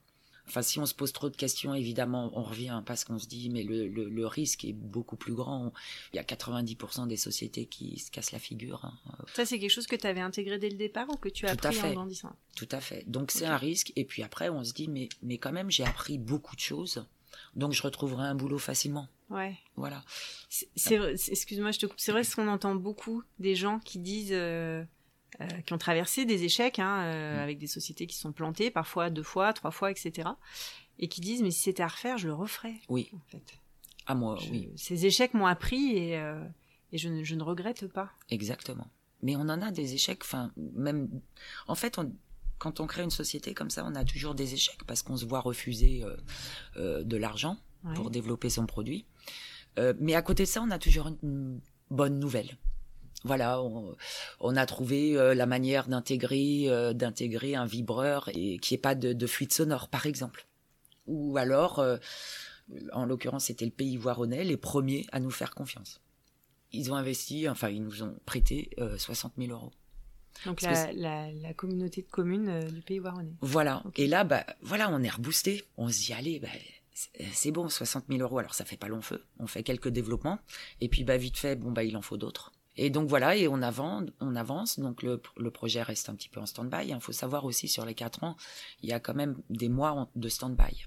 [0.48, 3.50] enfin si on se pose trop de questions, évidemment, on revient parce qu'on se dit
[3.50, 5.72] mais le, risque est beaucoup plus grand.
[6.14, 8.84] Il y a 90% des sociétés qui se cassent la figure.
[8.86, 8.98] Hein.
[9.36, 11.52] Ça c'est quelque chose que tu avais intégré dès le départ ou que tu as
[11.52, 12.36] appris en grandissant?
[12.56, 13.04] Tout à fait.
[13.08, 15.86] Donc c'est un risque et puis après on se dit mais mais quand même j'ai
[15.86, 17.06] appris beaucoup de choses.
[17.56, 19.08] Donc je retrouverai un boulot facilement.
[19.30, 19.58] Ouais.
[19.76, 20.04] Voilà.
[20.76, 22.00] Excuse-moi, je te coupe.
[22.00, 24.84] C'est vrai ce qu'on entend beaucoup des gens qui disent euh,
[25.42, 27.40] euh, qui ont traversé des échecs hein, euh, mm.
[27.40, 30.30] avec des sociétés qui sont plantées, parfois deux fois, trois fois, etc.
[30.98, 32.76] Et qui disent mais si c'était à refaire, je le referais.
[32.90, 33.10] Oui.
[33.14, 33.44] En fait.
[34.08, 34.72] À moi, oui.
[34.76, 36.14] Ces échecs m'ont appris et,
[36.92, 38.10] et je, ne, je, ne, regrette pas.
[38.30, 38.88] Exactement.
[39.22, 41.22] Mais on en a des échecs, enfin même.
[41.68, 42.00] En fait,
[42.60, 45.26] quand on crée une société comme ça, on a toujours des échecs parce qu'on se
[45.26, 46.04] voit refuser
[46.78, 47.58] de l'argent
[47.96, 49.06] pour développer son produit.
[50.00, 52.58] mais à côté de ça, on a toujours une bonne nouvelle
[53.26, 58.78] voilà, on, a trouvé euh, la manière d'intégrer euh, d'intégrer un vibreur et qui ait
[58.78, 60.48] pas de, fuite sonore, par exemple.
[61.06, 61.98] Ou alors, euh,
[62.94, 66.02] en l'occurrence, c'était le pays voironnais, les premiers à nous faire confiance.
[66.72, 69.72] Ils ont investi, enfin, ils nous ont prêté 60 000 euros.
[70.46, 73.34] Donc la, communauté de communes du pays voironnais.
[73.42, 73.84] Voilà.
[73.96, 75.66] Et là, bah, voilà, on est reboosté.
[75.78, 76.48] On se dit, allez, bah,
[77.34, 78.40] c'est bon, 60 000 euros.
[78.40, 79.24] Alors ça fait pas long feu.
[79.40, 80.40] On fait quelques développements.
[80.82, 82.52] Et puis, bah, vite fait, bon, bah, il en faut d'autres.
[82.82, 85.20] Et donc voilà, et on avance, on avance donc le,
[85.52, 86.88] projet reste un petit peu en stand-by.
[86.88, 88.38] Il faut savoir aussi sur les quatre ans,
[88.82, 90.86] il y a quand même des mois de stand-by,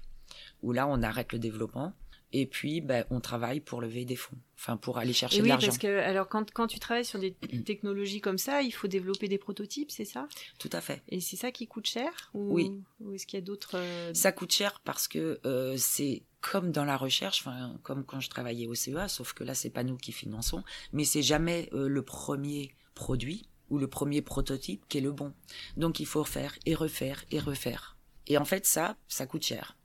[0.63, 1.93] où là on arrête le développement,
[2.33, 5.61] et puis ben, on travaille pour lever des fonds, enfin pour aller chercher de l'argent.
[5.61, 7.33] Oui, parce que alors quand, quand tu travailles sur des
[7.65, 10.27] technologies comme ça, il faut développer des prototypes, c'est ça?
[10.57, 11.03] Tout à fait.
[11.09, 12.71] Et c'est ça qui coûte cher ou, Oui.
[12.99, 16.71] Ou est-ce qu'il y a d'autres euh, Ça coûte cher parce que euh, c'est comme
[16.71, 19.83] dans la recherche, enfin comme quand je travaillais au CEA, sauf que là c'est pas
[19.83, 24.97] nous qui finançons, mais c'est jamais euh, le premier produit ou le premier prototype qui
[24.97, 25.33] est le bon.
[25.77, 27.95] Donc il faut refaire et refaire et refaire.
[28.25, 29.77] Et en fait ça, ça coûte cher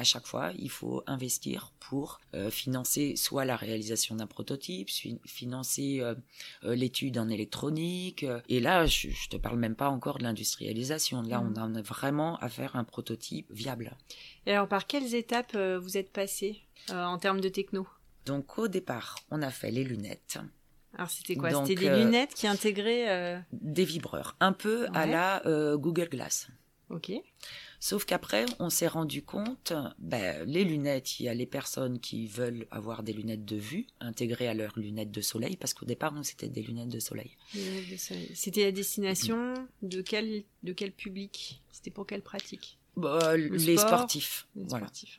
[0.00, 4.88] à chaque fois, il faut investir pour euh, financer soit la réalisation d'un prototype,
[5.26, 6.14] financer euh,
[6.64, 8.24] euh, l'étude en électronique.
[8.48, 11.20] et là, je, ne te parle même pas encore de l'industrialisation.
[11.20, 11.62] Là, on mmh.
[11.62, 13.94] en a vraiment à faire un prototype viable.
[14.46, 17.86] Et alors, par quelles étapes vous êtes passé en termes de techno?
[18.24, 20.38] Donc, au départ, on a fait les lunettes.
[20.94, 21.50] Alors c'était quoi?
[21.50, 25.42] C'était des lunettes qui intégraient des vibreurs, un peu à la
[25.76, 26.48] Google Glass.
[26.88, 27.12] Ok.
[27.82, 32.26] Sauf qu'après, on s'est rendu compte, ben, les lunettes, il y a les personnes qui
[32.26, 36.12] veulent avoir des lunettes de vue intégrées à leurs lunettes de soleil, parce qu'au départ,
[36.12, 37.36] nous, c'était des lunettes de soleil.
[38.34, 41.62] C'était à destination de quel, de quel public?
[41.72, 42.76] C'était pour quelle pratique?
[42.98, 44.46] Bah, Les sportifs.
[44.54, 45.18] Les sportifs,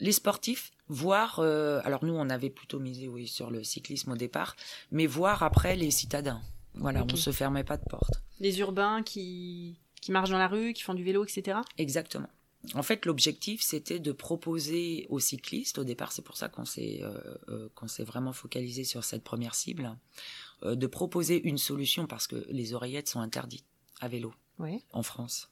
[0.00, 4.16] Les sportifs, voire, euh, alors nous, on avait plutôt misé oui, sur le cyclisme au
[4.16, 4.54] départ,
[4.90, 6.42] mais voir après les citadins.
[6.74, 8.22] Voilà, on on se fermait pas de porte.
[8.38, 11.58] Les urbains qui qui marchent dans la rue, qui font du vélo, etc.
[11.78, 12.28] Exactement.
[12.74, 17.00] En fait, l'objectif, c'était de proposer aux cyclistes, au départ, c'est pour ça qu'on s'est
[17.02, 19.96] euh, euh, qu'on s'est vraiment focalisé sur cette première cible,
[20.62, 23.64] euh, de proposer une solution parce que les oreillettes sont interdites
[24.00, 24.34] à vélo
[24.92, 25.48] en France.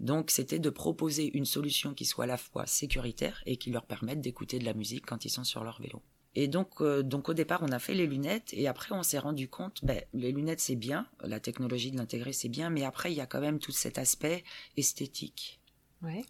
[0.00, 3.84] Donc, c'était de proposer une solution qui soit à la fois sécuritaire et qui leur
[3.84, 6.02] permette d'écouter de la musique quand ils sont sur leur vélo.
[6.36, 9.18] Et donc, euh, donc au départ, on a fait les lunettes et après, on s'est
[9.18, 13.10] rendu compte, ben, les lunettes, c'est bien, la technologie de l'intégrer, c'est bien, mais après,
[13.10, 14.44] il y a quand même tout cet aspect
[14.76, 15.60] esthétique.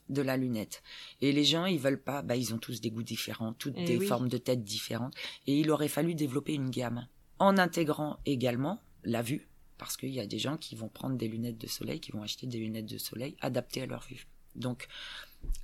[0.08, 0.82] de la lunette.
[1.20, 3.84] Et les gens, ils veulent pas, ben, ils ont tous des goûts différents, toutes eh
[3.84, 5.14] des formes de tête différentes.
[5.46, 7.08] Et il aurait fallu développer une gamme.
[7.38, 11.28] En intégrant également la vue, parce qu'il y a des gens qui vont prendre des
[11.28, 14.26] lunettes de soleil, qui vont acheter des lunettes de soleil adaptées à leur vue.
[14.54, 14.88] Donc,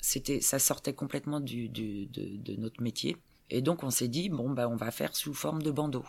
[0.00, 3.16] c'était, ça sortait complètement du, de, notre métier.
[3.52, 6.04] Et donc, on s'est dit, bon, bah, on va faire sous forme de bandeau.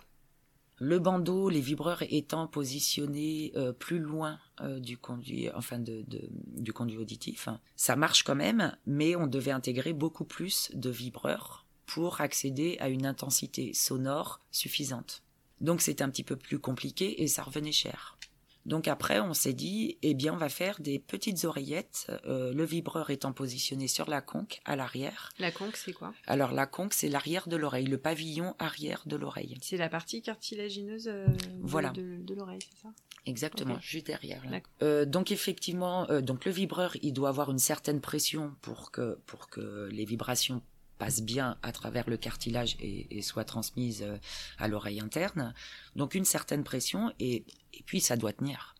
[0.77, 6.97] Le bandeau, les vibreurs étant positionnés euh, plus loin euh, du conduit, enfin du conduit
[6.97, 12.77] auditif, ça marche quand même, mais on devait intégrer beaucoup plus de vibreurs pour accéder
[12.79, 15.21] à une intensité sonore suffisante.
[15.61, 18.17] Donc c'était un petit peu plus compliqué et ça revenait cher.
[18.65, 22.63] Donc après, on s'est dit, eh bien, on va faire des petites oreillettes, euh, le
[22.63, 25.31] vibreur étant positionné sur la conque à l'arrière.
[25.39, 26.13] La conque, c'est quoi?
[26.27, 29.57] Alors la conque, c'est l'arrière de l'oreille, le pavillon arrière de l'oreille.
[29.61, 31.27] C'est la partie cartilagineuse euh,
[31.61, 31.89] voilà.
[31.89, 32.89] de, l'oreille, c'est ça?
[33.25, 34.43] Exactement, juste derrière.
[34.81, 39.49] Euh, donc effectivement, donc le vibreur, il doit avoir une certaine pression pour que pour
[39.49, 40.61] que les vibrations
[40.97, 44.17] passe bien à travers le cartilage et, soit transmise euh,
[44.57, 45.53] à l'oreille interne.
[45.95, 47.43] Donc une certaine pression et,
[47.85, 48.73] puis ça doit tenir.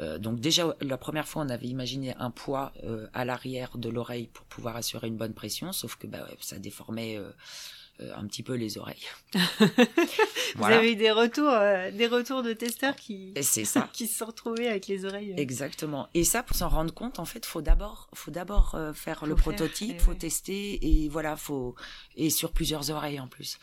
[0.00, 3.88] Euh, donc déjà la première fois on avait imaginé un poids euh, à l'arrière de
[3.88, 8.42] l'oreille pour pouvoir assurer une bonne pression, sauf que bah, ça déformait euh, un petit
[8.42, 9.06] peu les oreilles.
[10.56, 11.52] Vous avez eu des retours,
[11.96, 13.88] des retours de testeurs qui, ça.
[13.92, 15.34] qui se sont retrouvés avec les oreilles.
[15.36, 16.08] Exactement.
[16.12, 20.00] Et ça, pour s'en rendre compte, en fait, faut d'abord, faut d'abord faire le prototype,
[20.00, 21.76] faut tester et voilà, faut
[22.16, 23.58] et sur plusieurs oreilles en plus.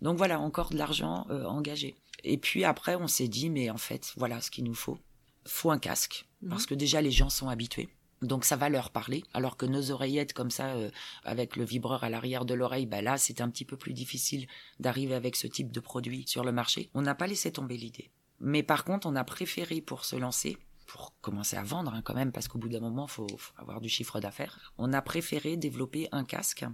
[0.00, 1.96] Donc voilà, encore de l'argent engagé.
[2.24, 4.98] Et puis après, on s'est dit, mais en fait, voilà ce qu'il nous faut.
[5.46, 6.50] Faut un casque mhm.
[6.50, 7.88] parce que déjà les gens sont habitués.
[8.22, 10.90] Donc ça va leur parler, alors que nos oreillettes comme ça, euh,
[11.24, 14.46] avec le vibreur à l'arrière de l'oreille, bah là c'est un petit peu plus difficile
[14.78, 16.88] d'arriver avec ce type de produit sur le marché.
[16.94, 18.12] On n'a pas laissé tomber l'idée.
[18.38, 20.56] Mais par contre, on a préféré pour se lancer,
[20.86, 23.80] pour commencer à vendre hein, quand même, parce qu'au bout d'un moment, faut, faut avoir
[23.80, 24.72] du chiffre d'affaires.
[24.78, 26.64] On a préféré développer un casque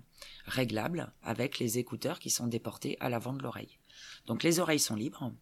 [0.45, 3.78] réglable avec les écouteurs qui sont déportés à l'avant de l'oreille.
[4.27, 5.33] Donc les oreilles sont libres,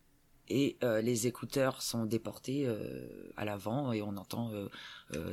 [0.48, 4.68] et euh, les écouteurs sont déportés euh, à l'avant et on entend euh,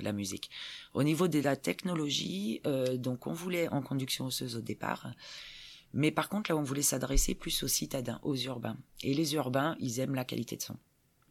[0.01, 0.49] la musique.
[0.93, 2.61] Au niveau de la technologie,
[2.95, 5.11] donc on voulait en conduction osseuse au départ,
[5.93, 8.77] mais par contre là on voulait s'adresser plus aux citadins, aux urbains.
[9.03, 10.77] Et les urbains, ils aiment la qualité de son.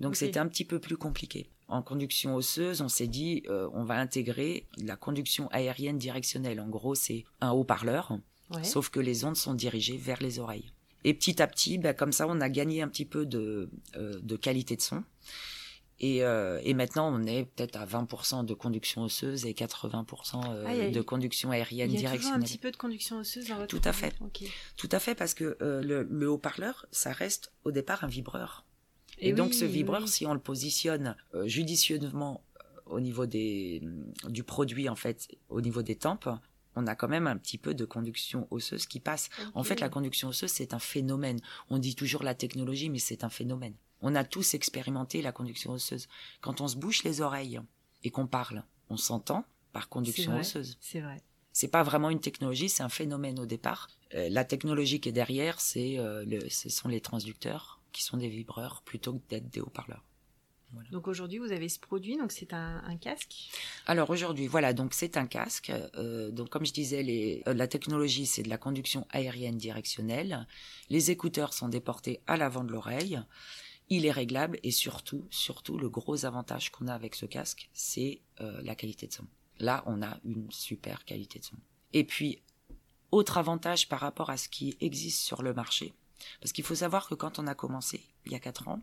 [0.00, 1.50] Donc c'était un petit peu plus compliqué.
[1.68, 6.61] En conduction osseuse, on s'est dit on va intégrer la conduction aérienne directionnelle.
[6.61, 8.18] En gros, c'est un haut-parleur,
[8.62, 10.72] sauf que les ondes sont dirigées vers les oreilles.
[11.04, 14.18] Et petit à petit, bah, comme ça, on a gagné un petit peu de, euh,
[14.22, 15.02] de qualité de son.
[16.00, 20.64] Et, euh, et, maintenant, on est peut-être à 20% de conduction osseuse et 80% euh,
[20.66, 22.20] ah, de conduction aérienne directionnelle.
[22.20, 24.12] Il y a un petit peu de conduction osseuse dans votre Tout à fait.
[24.76, 28.64] Tout à fait, parce que le, le haut-parleur, ça reste au départ un vibreur.
[29.18, 32.42] Et, donc, ce vibreur, si on le positionne judicieusement
[32.86, 33.80] au niveau des,
[34.28, 36.28] du produit, en fait, au niveau des tempes,
[36.76, 39.30] on a quand même un petit peu de conduction osseuse qui passe.
[39.54, 41.40] En fait, la conduction osseuse, c'est un phénomène.
[41.70, 43.74] On dit toujours la technologie, mais c'est un phénomène.
[44.00, 46.08] On a tous expérimenté la conduction osseuse.
[46.40, 47.61] Quand on se bouche les oreilles
[48.02, 50.76] et qu'on parle, on s'entend par conduction osseuse.
[50.80, 51.22] C'est vrai.
[51.52, 53.88] C'est pas vraiment une technologie, c'est un phénomène au départ.
[54.14, 58.28] Euh, la technologie qui est derrière, c'est euh, ce sont les transducteurs qui sont des
[58.28, 60.02] vibreurs plutôt que d'être des haut-parleurs.
[60.90, 63.50] Donc aujourd'hui, vous avez ce produit, donc c'est un, casque?
[63.87, 65.72] Alors aujourd'hui, voilà, donc c'est un casque.
[65.96, 70.46] Euh, donc comme je disais, les, euh, la technologie, c'est de la conduction aérienne directionnelle.
[70.90, 73.20] Les écouteurs sont déportés à l'avant de l'oreille.
[73.88, 78.20] Il est réglable et surtout, surtout, le gros avantage qu'on a avec ce casque, c'est
[78.40, 79.26] euh, la qualité de son.
[79.58, 81.56] Là, on a une super qualité de son.
[81.92, 82.42] Et puis,
[83.11, 85.92] autre avantage par rapport à ce qui existe sur le marché,
[86.40, 88.82] parce qu'il faut savoir que quand on a commencé, il y a quatre ans,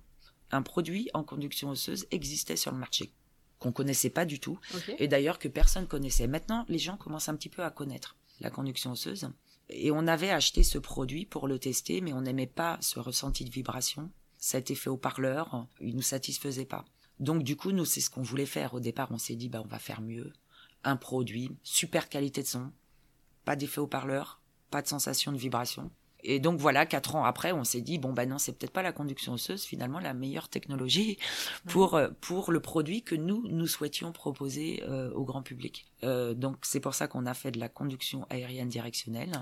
[0.52, 3.14] un produit en conduction osseuse existait sur le marché
[3.60, 4.60] qu'on connaissait pas du tout.
[4.98, 6.28] Et d'ailleurs que personne connaissait.
[6.28, 9.30] Maintenant, les gens commencent un petit peu à connaître la conduction osseuse.
[9.70, 13.46] Et on avait acheté ce produit pour le tester mais on n'aimait pas ce ressenti
[13.46, 16.86] de vibration, cet effet au parleur, il nous satisfaisait pas.
[17.20, 18.74] Donc du coup, nous c'est ce qu'on voulait faire.
[18.74, 20.34] Au départ, on s'est dit bah on va faire mieux,
[20.84, 22.72] un produit, super qualité de son,
[23.46, 25.92] pas d'effet au parleur, pas de sensation de vibration
[26.24, 28.82] et donc voilà, quatre ans après, on s'est dit bon ben non, c'est peut-être pas
[28.82, 31.18] la conduction osseuse finalement la meilleure technologie
[31.68, 35.86] pour euh, pour le produit que nous nous souhaitions proposer euh, au grand public.
[36.04, 39.34] Euh, donc c'est pour ça qu'on a fait de la conduction aérienne directionnelle.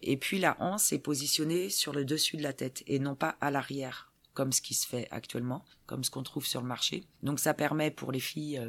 [0.00, 3.36] Et puis la hanse est positionnée sur le dessus de la tête et non pas
[3.40, 7.04] à l'arrière comme ce qui se fait actuellement, comme ce qu'on trouve sur le marché.
[7.24, 8.60] Donc ça permet pour les filles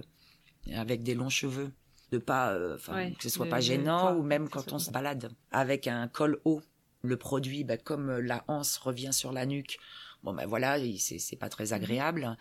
[0.74, 1.72] avec des longs cheveux
[2.12, 5.86] de pas, enfin que ce soit pas gênant ou même quand on se balade avec
[5.86, 6.64] un col haut
[7.02, 9.80] le produit, bah, comme euh, la hanse revient sur la nuque,
[10.24, 11.74] bon ben voilà, c'est pas très mhm.
[11.74, 12.38] agréable.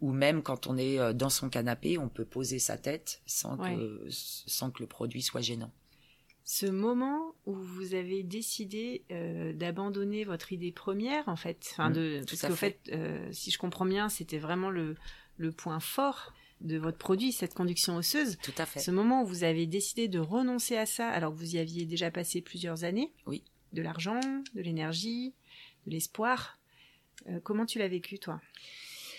[0.00, 3.56] Ou même quand on est euh, dans son canapé, on peut poser sa tête sans
[3.56, 5.72] que sans que le produit soit gênant.
[6.46, 11.92] Ce moment où vous avez décidé euh, d'abandonner votre idée première, en fait, enfin mmh,
[11.94, 12.78] de parce qu'au fait,
[13.30, 14.96] si je comprends bien, c'était vraiment le
[15.36, 18.38] le point fort de votre produit, cette conduction osseuse.
[18.42, 18.80] Tout à fait.
[18.80, 21.84] Ce moment où vous avez décidé de renoncer à ça, alors que vous y aviez
[21.84, 23.12] déjà passé plusieurs années.
[23.26, 23.42] Oui.
[23.74, 24.20] De l'argent,
[24.54, 25.34] de l'énergie,
[25.86, 26.58] de l'espoir.
[27.28, 28.40] Euh, comment tu l'as vécu, toi?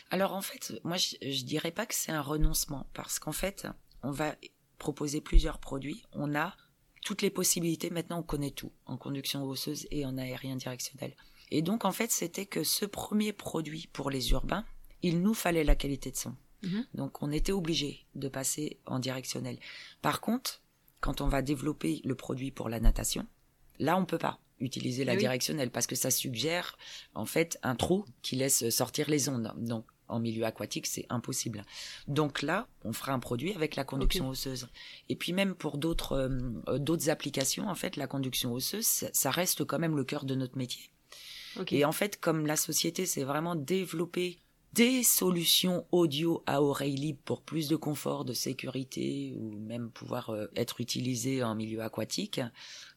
[0.09, 3.67] Alors, en fait, moi, je, je dirais pas que c'est un renoncement, parce qu'en fait,
[4.01, 4.35] on va
[4.77, 6.03] proposer plusieurs produits.
[6.13, 6.55] On a
[7.03, 7.89] toutes les possibilités.
[7.89, 11.15] Maintenant, on connaît tout en conduction osseuse et en aérien directionnel.
[11.51, 14.65] Et donc, en fait, c'était que ce premier produit pour les urbains,
[15.01, 16.35] il nous fallait la qualité de son.
[16.63, 16.85] Mhm.
[16.95, 19.59] Donc, on était obligé de passer en directionnel.
[20.01, 20.61] Par contre,
[20.99, 23.27] quand on va développer le produit pour la natation,
[23.77, 26.77] là, on peut pas utiliser la directionnelle parce que ça suggère
[27.13, 29.53] en fait un trou qui laisse sortir les ondes.
[29.57, 31.65] Donc en milieu aquatique, c'est impossible.
[32.07, 34.67] Donc là, on fera un produit avec la conduction osseuse.
[35.09, 39.65] Et puis même pour d'autres euh, d'autres applications, en fait, la conduction osseuse, ça, reste
[39.65, 40.89] quand même le cœur de notre métier.
[41.71, 44.39] Et en fait, comme la société s'est vraiment développée
[44.75, 50.31] des solutions audio à oreille libre pour plus de confort, de sécurité ou même pouvoir
[50.31, 52.41] euh, être utilisé en milieu aquatique,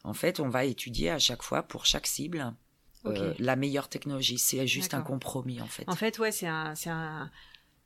[0.03, 2.53] en fait, on va étudier à chaque fois pour chaque cible
[3.07, 4.39] euh, la meilleure technologie.
[4.39, 5.85] C'est juste un compromis en fait.
[5.87, 7.31] En fait, ouais, c'est un, c'est un,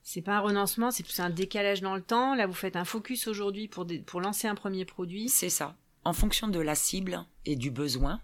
[0.02, 2.34] c'est pas un renoncement, c'est plus un décalage dans le temps.
[2.34, 5.28] Là, vous faites un focus aujourd'hui pour pour lancer un premier produit.
[5.28, 5.76] C'est ça.
[6.04, 8.20] En fonction de la cible et du besoin,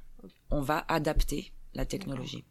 [0.50, 2.44] on va adapter la technologie.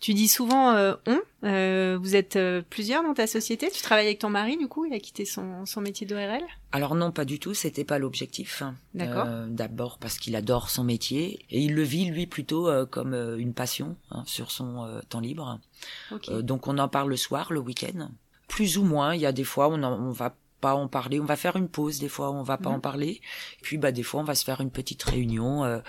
[0.00, 1.20] Tu dis souvent euh, on.
[1.44, 3.70] Euh, vous êtes euh, plusieurs dans ta société.
[3.70, 6.94] Tu travailles avec ton mari, du coup, il a quitté son, son métier d'ORL Alors
[6.94, 7.52] non, pas du tout.
[7.52, 8.62] C'était pas l'objectif.
[8.94, 9.26] D'accord.
[9.48, 13.96] D'abord parce qu'il adore son métier et il le vit lui plutôt comme une passion
[14.10, 15.60] hein, sur son temps libre.
[16.30, 18.10] donc on en parle le soir, le week-end,
[18.48, 19.14] plus ou moins.
[19.14, 21.20] Il y a des fois on, on va pas en parler.
[21.20, 22.76] On va faire une pause, des fois on va pas mhm.
[22.76, 23.20] en parler.
[23.62, 25.82] Puis bah des fois on va se faire une petite réunion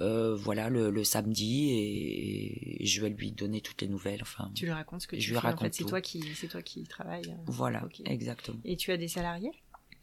[0.00, 2.55] euh, voilà le, samedi et,
[2.86, 5.30] je vais lui donner toutes les nouvelles enfin tu lui racontes ce que tu je
[5.30, 8.58] lui raconte en fait, c'est toi qui c'est toi qui travaille euh, voilà exactement.
[8.64, 9.52] Et tu as des salariés?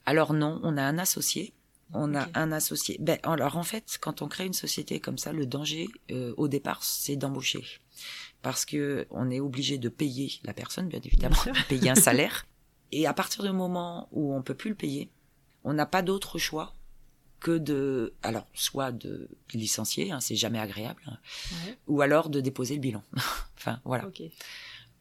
[0.05, 1.53] Alors non on a un associé.
[1.95, 2.97] On a un associé.
[2.99, 6.47] Ben alors en fait quand on crée une société comme ça le danger euh, au
[6.47, 7.63] départ c'est d'embaucher.
[8.41, 11.37] Parce que on est obligé de payer la personne bien évidemment
[11.69, 12.45] payer un salaire.
[12.91, 15.09] Et à partir du moment où on peut plus le payer
[15.63, 16.73] on n'a pas d'autre choix
[17.43, 21.17] que de, alors soit de licencier, hein, c'est jamais agréable, hein,
[21.87, 23.03] ou alors de déposer le bilan.
[23.57, 24.09] enfin voilà.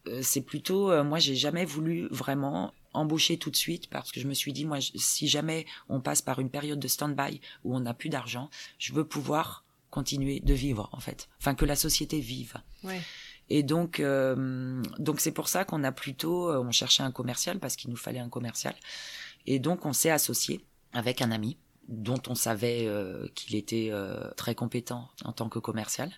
[0.07, 4.19] Euh, c'est plutôt, euh, moi j'ai jamais voulu vraiment embaucher tout de suite parce que
[4.19, 7.75] je me suis dit moi si jamais on passe par une période de stand-by où
[7.75, 11.77] on n'a plus d'argent, je veux pouvoir continuer de vivre en fait, enfin que la
[11.77, 12.55] société vive.
[13.49, 17.77] Et donc, euh, donc c'est pour ça qu'on a plutôt, on cherchait un commercial parce
[17.77, 18.75] qu'il nous fallait un commercial.
[19.45, 24.31] Et donc on s'est associé avec un ami dont on savait euh, qu'il était euh,
[24.35, 26.11] très compétent en tant que commercial.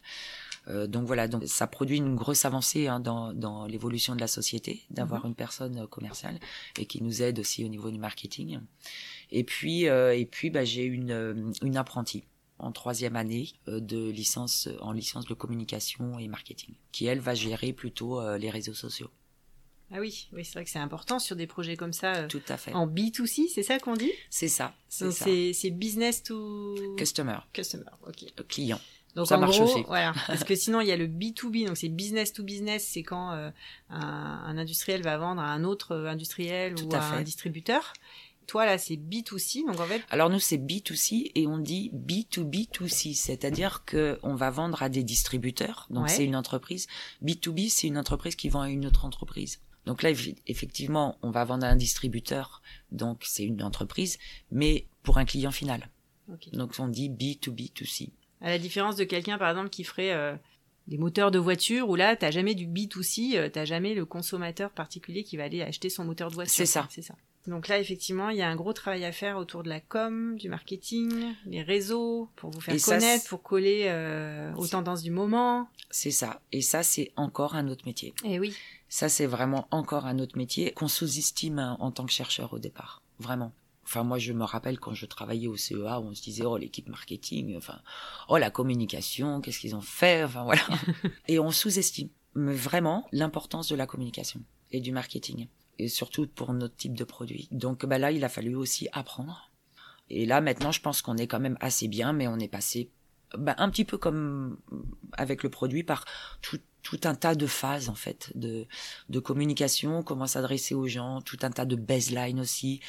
[0.68, 4.28] Euh, donc voilà, donc ça produit une grosse avancée hein, dans, dans l'évolution de la
[4.28, 5.30] société d'avoir mhm.
[5.30, 6.40] une personne commerciale
[6.80, 8.60] et qui nous aide aussi au niveau du marketing.
[9.32, 12.26] Et puis et puis bah, j'ai une une apprentie
[12.58, 17.74] en troisième année de licence en licence de communication et marketing qui elle va gérer
[17.74, 19.10] plutôt les réseaux sociaux.
[19.92, 22.16] Ah oui, oui, c'est vrai que c'est important sur des projets comme ça.
[22.16, 22.74] Euh, Tout à fait.
[22.74, 24.12] En B2C, c'est ça qu'on dit?
[24.30, 24.74] C'est ça.
[24.90, 27.38] C'est business to customer.
[27.54, 28.24] Customer, ok.
[28.24, 28.80] Euh, client.
[29.16, 29.84] Donc ça marche aussi.
[29.88, 33.04] Voilà, parce que sinon il y a le B2B, donc c'est business to business, c'est
[33.04, 33.50] quand euh,
[33.90, 37.94] un, industriel va vendre à un autre industriel ou à, un distributeur.
[38.48, 40.02] Toi là c'est B2C, donc en fait.
[40.10, 45.04] Alors nous c'est B2C et on dit B2B2C, c'est-à-dire que on va vendre à des
[45.04, 46.88] distributeurs, donc c'est une entreprise.
[47.24, 49.62] B2B c'est une entreprise qui vend à une autre entreprise.
[49.86, 50.12] Donc là,
[50.48, 54.18] effectivement, on va vendre à un distributeur, donc c'est une entreprise,
[54.52, 55.90] mais pour un client final.
[56.54, 58.10] Donc on dit B2B2C.
[58.42, 60.36] À la différence de quelqu'un, par exemple, qui ferait euh,
[60.88, 63.94] des moteurs de voiture, où là, tu n'as jamais du B2C, euh, tu n'as jamais
[63.94, 66.54] le consommateur particulier qui va aller acheter son moteur de voiture.
[66.54, 66.88] C'est ça.
[66.90, 67.16] C'est ça.
[67.48, 70.36] Donc là, effectivement, il y a un gros travail à faire autour de la com,
[70.36, 75.70] du marketing, les réseaux, pour vous faire connaître, pour coller euh, aux tendances du moment.
[75.92, 76.42] C'est ça.
[76.52, 78.16] Et ça, c'est encore un autre métier.
[78.24, 78.56] Et eh oui.
[78.96, 82.60] Ça, c'est vraiment encore un autre métier qu'on sous-estime hein, en tant que chercheur au
[82.60, 83.02] départ.
[83.20, 83.52] Vraiment.
[83.84, 86.88] Enfin, moi, je me rappelle quand je travaillais au CEA, on se disait, oh, l'équipe
[86.88, 87.82] marketing, enfin,
[88.30, 90.62] oh, la communication, qu'est-ce qu'ils ont fait, enfin, voilà.
[91.28, 94.40] et on sous-estime vraiment l'importance de la communication
[94.72, 95.50] et du marketing.
[95.78, 97.50] Et surtout pour notre type de produit.
[97.52, 99.52] Donc, bah là, il a fallu aussi apprendre.
[100.10, 102.92] Et là, maintenant, je pense qu'on est quand même assez bien, mais on est passé,
[103.38, 104.58] bah, un petit peu comme
[105.14, 106.06] avec le produit, par
[106.42, 108.68] tout, tout un tas de phases en fait de,
[109.10, 112.80] de communication, comment s'adresser aux gens, tout un tas de baseline aussi,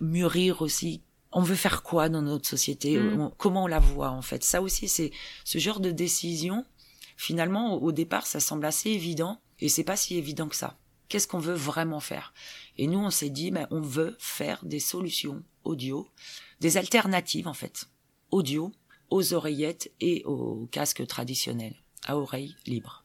[0.00, 1.02] mûrir aussi.
[1.32, 2.98] On veut faire quoi dans notre société?
[2.98, 3.32] Mm.
[3.36, 4.42] Comment on la voit en fait?
[4.42, 5.10] Ça aussi, c'est
[5.44, 6.64] ce genre de décision.
[7.18, 10.78] Finalement, au départ, ça semble assez évident, et c'est pas si évident que ça.
[11.08, 12.34] Qu'est-ce qu'on veut vraiment faire?
[12.78, 16.08] Et nous, on s'est dit, ben, on veut faire des solutions audio,
[16.60, 17.86] des alternatives en fait,
[18.30, 18.72] audio
[19.10, 21.76] aux oreillettes et aux casques traditionnels,
[22.06, 23.04] à oreilles libres.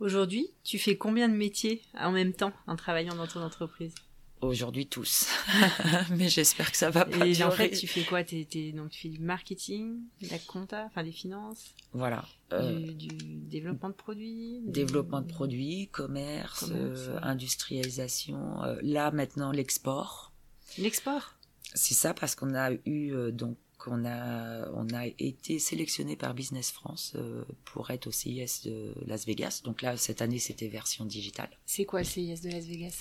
[0.00, 3.94] Aujourd'hui, tu fais combien de métiers en même temps en travaillant dans ton entreprise?
[4.42, 5.26] Aujourd'hui tous,
[6.10, 7.42] mais j'espère que ça va pas Et durer.
[7.44, 8.22] en fait, tu fais quoi?
[8.22, 12.22] Donc tu fais du marketing, de la compta, enfin des finances, Voilà.
[12.52, 18.62] Euh, du, du développement de produits, du- développement de produits, commerce, euh, industrialisation.
[18.62, 20.32] euh, là maintenant l'export.
[20.76, 21.34] l'export?
[21.74, 23.56] C'est ça parce qu'on a eu donc
[23.90, 28.92] on a on a été sélectionné par Business France euh, pour être au CIS de
[29.06, 29.60] Las Vegas.
[29.64, 31.50] Donc là cette année c'était version digitale.
[31.66, 32.98] C'est quoi le CIS de Las Vegas?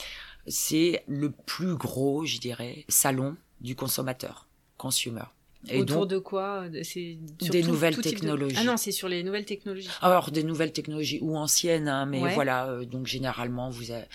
[0.47, 5.23] C'est le plus gros, je dirais, salon du consommateur, consumer.
[5.67, 7.17] Et Autour donc de quoi De- C'est
[7.49, 8.55] Des tout- nouvelles tout type de- technologies.
[8.59, 9.89] Ah non, c'est sur les nouvelles technologies.
[10.01, 12.33] alors des nouvelles technologies ou anciennes, hein, mais Ouais.
[12.35, 12.67] voilà.
[12.69, 14.05] euh, donc généralement vous avez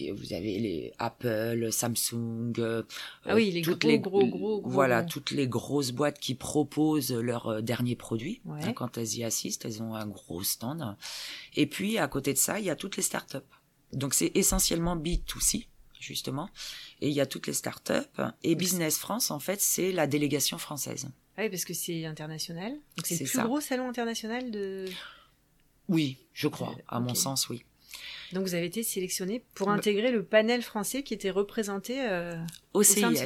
[0.00, 2.82] et vous avez les Apple, Samsung, euh,
[3.24, 5.10] Ah oui, les toutes gros, les gros, gros, gros, voilà gros.
[5.10, 8.40] toutes les grosses boîtes qui proposent leurs euh, derniers produits.
[8.44, 8.62] Ouais.
[8.64, 10.96] hein, quand elles y assistent, elles ont un gros stand.
[11.54, 13.38] Et puis à côté de ça, il y a toutes les startups.
[13.92, 15.66] Donc c'est essentiellement B2C
[16.00, 16.48] justement,
[17.00, 17.92] et il y a toutes les startups.
[18.44, 21.08] Et Business France en fait c'est la délégation française.
[21.36, 22.72] Ah oui, parce que c'est international.
[22.96, 23.44] Donc c'est le plus ça.
[23.44, 24.84] gros salon international de.
[25.88, 26.76] Oui, je crois.
[26.88, 27.64] À mon sens, oui.
[28.32, 29.74] Donc vous avez été sélectionné pour Bah.
[29.74, 32.34] intégrer le panel français qui était représenté euh,
[32.74, 33.16] Au au sein de.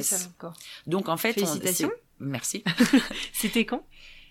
[0.87, 1.89] Donc en fait, on- Félicitations.
[1.93, 2.63] c'est- Merci.
[3.33, 3.85] C'était quand?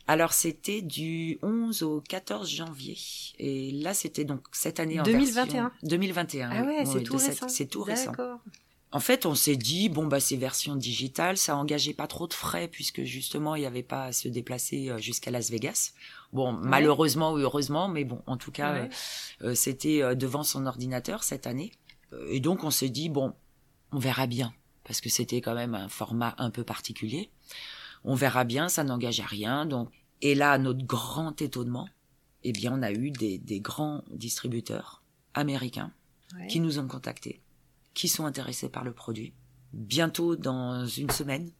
[0.08, 2.96] Alors c'était du 11 au 14 janvier.
[3.38, 5.44] Et là c'était donc cette année en 2021.
[5.44, 6.50] version 2021.
[6.52, 6.66] Ah oui.
[6.74, 7.48] ouais, c'est Oui, tout récent.
[7.48, 8.10] C'est tout récent.
[8.10, 8.40] D'accord.
[8.94, 12.34] En fait, on s'est dit bon bah c'est version digitale, ça engageait pas trop de
[12.34, 15.92] frais puisque justement il n'y avait pas à se déplacer euh, jusqu'à Las Vegas.
[16.34, 18.90] Bon, malheureusement ou heureusement, mais bon, en tout cas, Ouais.
[19.42, 21.72] euh, euh, c'était euh, devant son ordinateur cette année.
[22.28, 23.32] Et donc on s'est dit bon,
[23.92, 24.52] on verra bien
[24.84, 27.30] parce que c'était quand même un format un peu particulier.
[28.04, 29.64] On verra bien, ça n'engage à rien.
[29.64, 29.88] Donc
[30.20, 31.88] et là, à notre grand étonnement,
[32.44, 35.02] eh bien, on a eu des, des grands distributeurs
[35.34, 35.92] américains
[36.38, 36.46] Ouais.
[36.46, 37.41] qui nous ont contactés,
[37.94, 39.32] qui sont intéressés par le produit.
[39.72, 41.50] Bientôt, dans une semaine,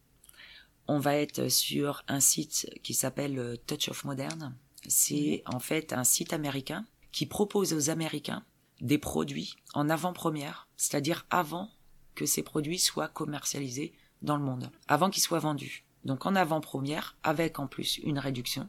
[0.88, 4.54] on va être sur un site qui s'appelle euh, Touch of Modern.
[4.88, 8.44] C'est en fait un site américain qui propose aux Américains
[8.80, 11.70] des produits en avant-première, c'est-à-dire avant
[12.14, 15.84] que ces produits soient commercialisés dans le monde, avant qu'ils soient vendus.
[16.04, 18.68] Donc en avant-première, avec en plus une réduction.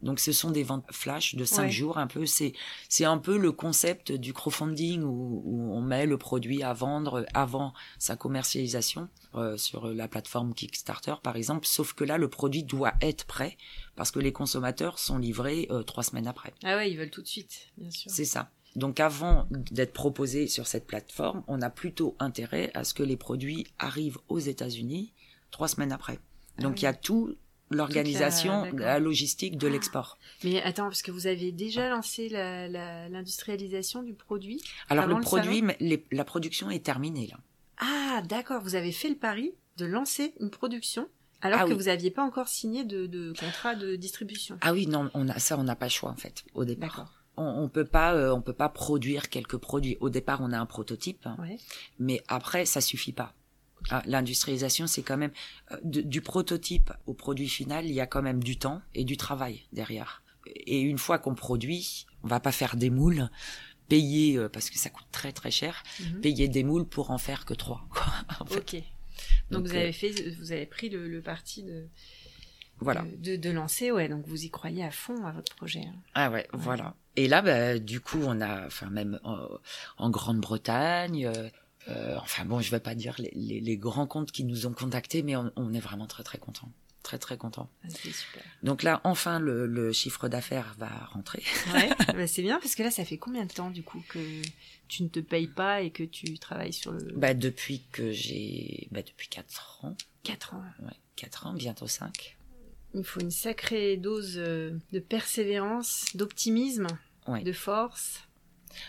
[0.00, 1.70] Donc ce sont des ventes flash de 5 Ouais.
[1.70, 2.24] jours, un peu.
[2.24, 2.52] C'est
[2.88, 7.26] c'est un peu le concept du crowdfunding où, où on met le produit à vendre
[7.34, 11.66] avant sa commercialisation euh, sur la plateforme Kickstarter par exemple.
[11.66, 13.56] Sauf que là, le produit doit être prêt
[13.96, 16.54] parce que les consommateurs sont livrés euh, trois semaines après.
[16.62, 18.10] Ah ouais, ils veulent tout de suite, bien sûr.
[18.10, 18.50] C'est ça.
[18.76, 23.16] Donc avant d'être proposé sur cette plateforme, on a plutôt intérêt à ce que les
[23.16, 25.12] produits arrivent aux États-Unis
[25.50, 26.20] trois semaines après.
[26.58, 26.74] Donc Ah oui.
[26.78, 27.34] il y a tout
[27.70, 29.70] l'organisation, la logistique de Ah.
[29.70, 30.18] l'export.
[30.44, 34.60] Mais attends, parce que vous avez déjà lancé la- la- l'industrialisation du produit.
[34.88, 37.38] Alors le le produit, mais les- la production est terminée là.
[37.78, 41.08] Ah, d'accord, vous avez fait le pari de lancer une production
[41.40, 41.76] alors Ah que oui.
[41.76, 44.58] vous n'aviez pas encore signé de, de contrat de distribution.
[44.60, 47.12] Ah oui, non, on a ça, on n'a pas le choix en fait au départ.
[47.36, 49.96] On, on peut pas, euh, on peut pas produire quelques produits.
[50.00, 51.56] Au départ, on a un prototype, Ouais.
[52.00, 53.32] mais après, ça suffit pas.
[53.90, 55.32] Ah, L'industrialisation, c'est quand même
[55.72, 59.04] euh, de- du prototype au produit final, il y a quand même du temps et
[59.04, 60.22] du travail derrière.
[60.54, 63.28] Et une fois qu'on produit, on va pas faire des moules,
[63.88, 66.20] payer euh, parce que ça coûte très très cher, Mhm.
[66.20, 67.86] payer des moules pour en faire que trois.
[67.90, 68.02] quoi,
[68.40, 68.56] en fait.
[68.58, 68.82] Ok.
[69.50, 71.86] Donc, Donc, vous euh, avez fait, vous avez pris le, le parti de,
[72.80, 73.02] Voilà.
[73.02, 74.08] de, de, de lancer, ouais.
[74.08, 75.80] Donc vous y croyez à fond à votre projet.
[75.86, 75.94] hein.
[76.14, 76.94] Ah ouais, voilà.
[77.16, 79.48] Et là, bah, du coup, on a, enfin même en,
[79.96, 81.48] en Grande-Bretagne, euh,
[81.88, 84.72] euh, enfin bon, je vais pas dire les, les, les grands comptes qui nous ont
[84.72, 86.70] contactés, mais on, on est vraiment très très content,
[87.02, 87.70] très très content.
[87.84, 88.42] Ah, c'est super.
[88.62, 91.42] Donc là, enfin, le, le chiffre d'affaires va rentrer.
[91.72, 91.88] Ouais.
[92.14, 94.18] bah, c'est bien parce que là, ça fait combien de temps du coup que
[94.88, 98.88] tu ne te payes pas et que tu travailles sur le Bah depuis que j'ai,
[98.90, 100.62] bah depuis quatre ans, 4 ans.
[100.80, 102.36] ouais, quatre ans, bientôt cinq.
[102.94, 106.86] Il faut une sacrée dose euh, de persévérance, d'optimisme,
[107.26, 107.42] Ouais.
[107.42, 108.20] de force,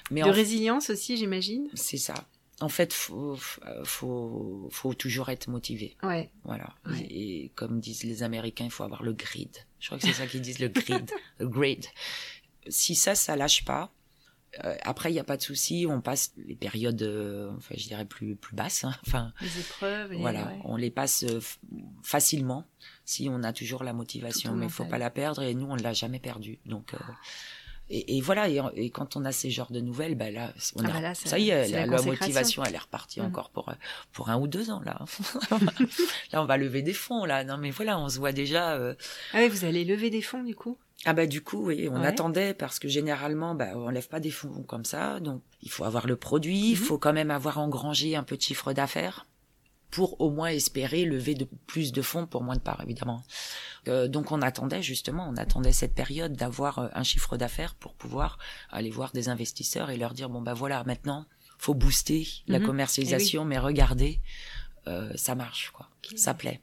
[0.10, 1.68] Mais de en- résilience aussi, j'imagine.
[1.74, 2.14] c'est ça.
[2.62, 3.38] En fait, faut,
[3.86, 5.95] faut, faut toujours être motivé.
[6.03, 6.30] Ouais.
[6.43, 6.76] Voilà.
[6.86, 6.99] Ouais.
[7.01, 9.55] Et, et comme disent les Américains, il faut avoir le grid.
[9.80, 11.10] Je crois que c'est ça qu'ils disent, le grid.
[11.39, 11.86] le grid.
[12.68, 13.93] Si ça, ça lâche pas,
[14.66, 15.86] euh, après, il n'y a pas de souci.
[15.88, 18.84] On passe les périodes, euh, enfin, je dirais plus, plus basses.
[18.84, 18.93] hein.
[19.07, 20.14] Enfin, Les épreuves.
[20.16, 20.47] Voilà.
[20.47, 20.60] ouais.
[20.66, 21.39] On les passe euh,
[22.03, 22.66] facilement
[23.05, 24.53] si on a toujours la motivation.
[24.55, 25.43] Mais il faut pas la perdre.
[25.43, 26.60] Et nous, on ne l'a jamais perdue.
[26.66, 26.97] Donc, euh,
[27.92, 31.14] et, voilà, et, quand on a ces genres de nouvelles, ben là, on ah bah
[31.16, 33.26] ça, y est, la, motivation, elle est repartie mm.
[33.26, 33.74] encore pour
[34.12, 35.00] pour un ou deux ans là.
[36.32, 37.44] là, on va lever des fonds là.
[37.44, 38.74] Non, mais voilà, on se voit déjà.
[38.74, 38.94] Euh,
[39.34, 40.78] ah oui, vous allez lever des fonds du coup?
[41.06, 44.32] Ah bah du coup, oui, on attendait parce que généralement, bah, on lève pas des
[44.32, 46.86] fonds comme ça, donc il faut avoir le produit, il mhm.
[46.86, 49.26] faut quand même avoir engrangé un peu de chiffre d'affaires
[49.92, 53.24] pour au moins espérer lever de plus de fonds pour moins de parts, évidemment.
[53.88, 57.94] Euh, donc on attendait justement, on attendait cette période d'avoir euh, un chiffre d'affaires pour
[57.94, 58.38] pouvoir
[58.70, 61.26] aller voir des investisseurs et leur dire bon bah voilà maintenant
[61.58, 62.66] faut booster la mhm.
[62.66, 64.22] commercialisation, eh mais regardez,
[64.88, 66.62] euh, ça marche quoi, ça plaît.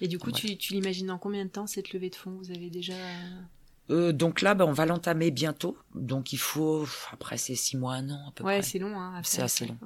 [0.00, 2.36] Et du coup, tu, tu l'imagines dans combien de temps cette levée de fonds?
[2.42, 2.94] Vous avez déjà
[3.90, 5.76] euh, donc là, ben, on va l'entamer bientôt.
[5.94, 8.98] Donc il faut, après c'est six mois, un an à peu ouais, c'est long.
[8.98, 9.76] Hein, c'est assez long.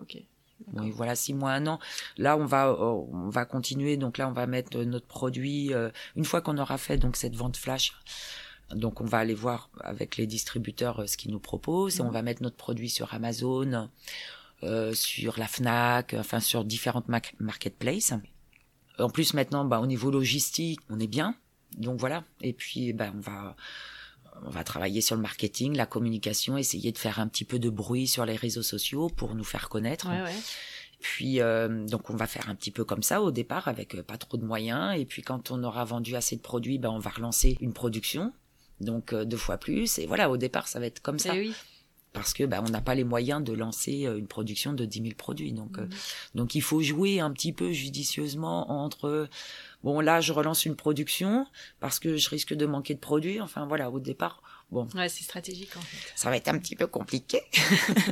[0.75, 1.79] Oui, voilà, six mois, un an.
[2.17, 3.97] Là, on va, euh, on va continuer.
[3.97, 7.37] Donc là, on va mettre notre produit euh, une fois qu'on aura fait donc cette
[7.37, 7.95] vente flash.
[8.75, 12.11] Donc on va aller voir avec les distributeurs euh, ce qu'ils nous proposent et on
[12.11, 13.89] va mettre notre produit sur Amazon,
[14.93, 18.13] sur la Fnac, enfin sur différentes marketplaces.
[18.99, 21.35] En plus maintenant, bah, au niveau logistique, on est bien.
[21.77, 22.25] Donc voilà.
[22.41, 23.57] Et puis, ben, on va
[24.45, 27.71] on va travailler sur le marketing, la communication, essayer de faire un petit peu de
[27.71, 30.09] bruit sur les réseaux sociaux pour nous faire connaître.
[31.01, 34.03] Puis euh, donc on va faire un petit peu comme ça au départ avec euh,
[34.03, 34.99] pas trop de moyens.
[34.99, 38.33] Et puis quand on aura vendu assez de produits, ben on va relancer une production.
[38.81, 39.99] Donc euh, deux fois plus.
[39.99, 41.37] Et voilà au départ ça va être comme ça.
[41.37, 41.53] Eh
[42.19, 45.15] Parce que ben, on n'a pas les moyens de lancer une production de 10 000
[45.17, 45.53] produits.
[45.53, 45.89] Donc, mhm.
[46.35, 49.29] donc il faut jouer un petit peu judicieusement entre
[49.85, 51.47] Bon, là, je relance une production
[51.79, 53.41] parce que je risque de manquer de produits.
[53.41, 54.89] Enfin, voilà, au départ, bon.
[54.95, 56.13] Ouais, c'est stratégique en fait.
[56.17, 57.43] Ça va être un petit peu compliqué.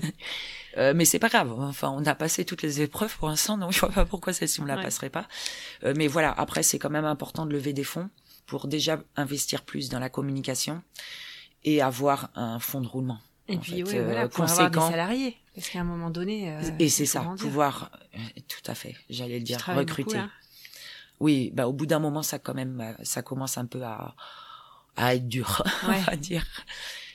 [0.76, 1.52] euh, mais c'est pas grave.
[1.58, 4.60] Enfin, on a passé toutes les épreuves pour l'instant, donc je vois pas pourquoi celle-ci
[4.60, 5.26] on la passerait pas.
[5.82, 8.10] Euh, mais voilà, après, c'est quand même important de lever des fonds
[8.46, 10.82] pour déjà investir plus dans la communication
[11.64, 13.18] et avoir un fonds de roulement.
[13.48, 15.36] Et puis, oui, voilà, euh, pour avoir des salariés.
[15.54, 16.52] Parce qu'à un moment donné.
[16.52, 18.18] Euh, et c'est ça, pouvoir, euh,
[18.48, 20.20] tout à fait, j'allais le dire, recruter.
[21.20, 24.14] Oui, bah au bout d'un moment, ça quand même, euh, ça commence un peu à,
[24.96, 26.44] à être dur, on va dire.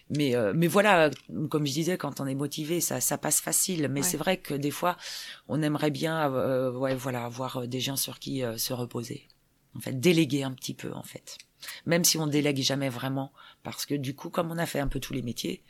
[0.10, 1.10] Mais euh, mais voilà,
[1.50, 3.88] comme je disais, quand on est motivé, ça ça passe facile.
[3.90, 4.98] Mais c'est vrai que des fois,
[5.48, 9.28] on aimerait bien, euh, ouais, voilà, avoir des gens sur qui se reposer.
[9.76, 11.38] En fait, déléguer un petit peu, en fait.
[11.86, 13.32] Même si on délègue jamais vraiment,
[13.64, 15.64] parce que du coup, comme on a fait un peu tous les métiers,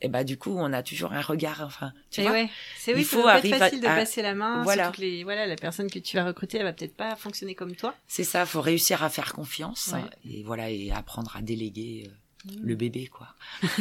[0.00, 2.46] et bah du coup on a toujours un regard enfin tu vois.
[2.76, 4.92] c'est oui il faut arriver facile de passer la main voilà.
[4.98, 7.94] les, voilà la personne que tu vas recruter elle va peut-être pas fonctionner comme toi.
[8.06, 9.94] C'est ça faut réussir à faire confiance
[10.24, 12.66] et voilà et apprendre à déléguer euh, mmh.
[12.66, 13.34] le bébé quoi.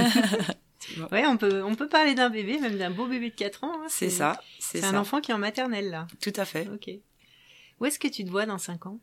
[1.11, 3.73] Ouais on peut on peut parler d'un bébé même d'un beau bébé de 4 ans
[3.73, 6.07] hein, c'est ça c'est un enfant qui est en maternelle là.
[6.21, 6.67] Tout à fait.
[6.69, 6.89] Ok.
[7.79, 8.99] Où est-ce que tu te vois dans 5 ans?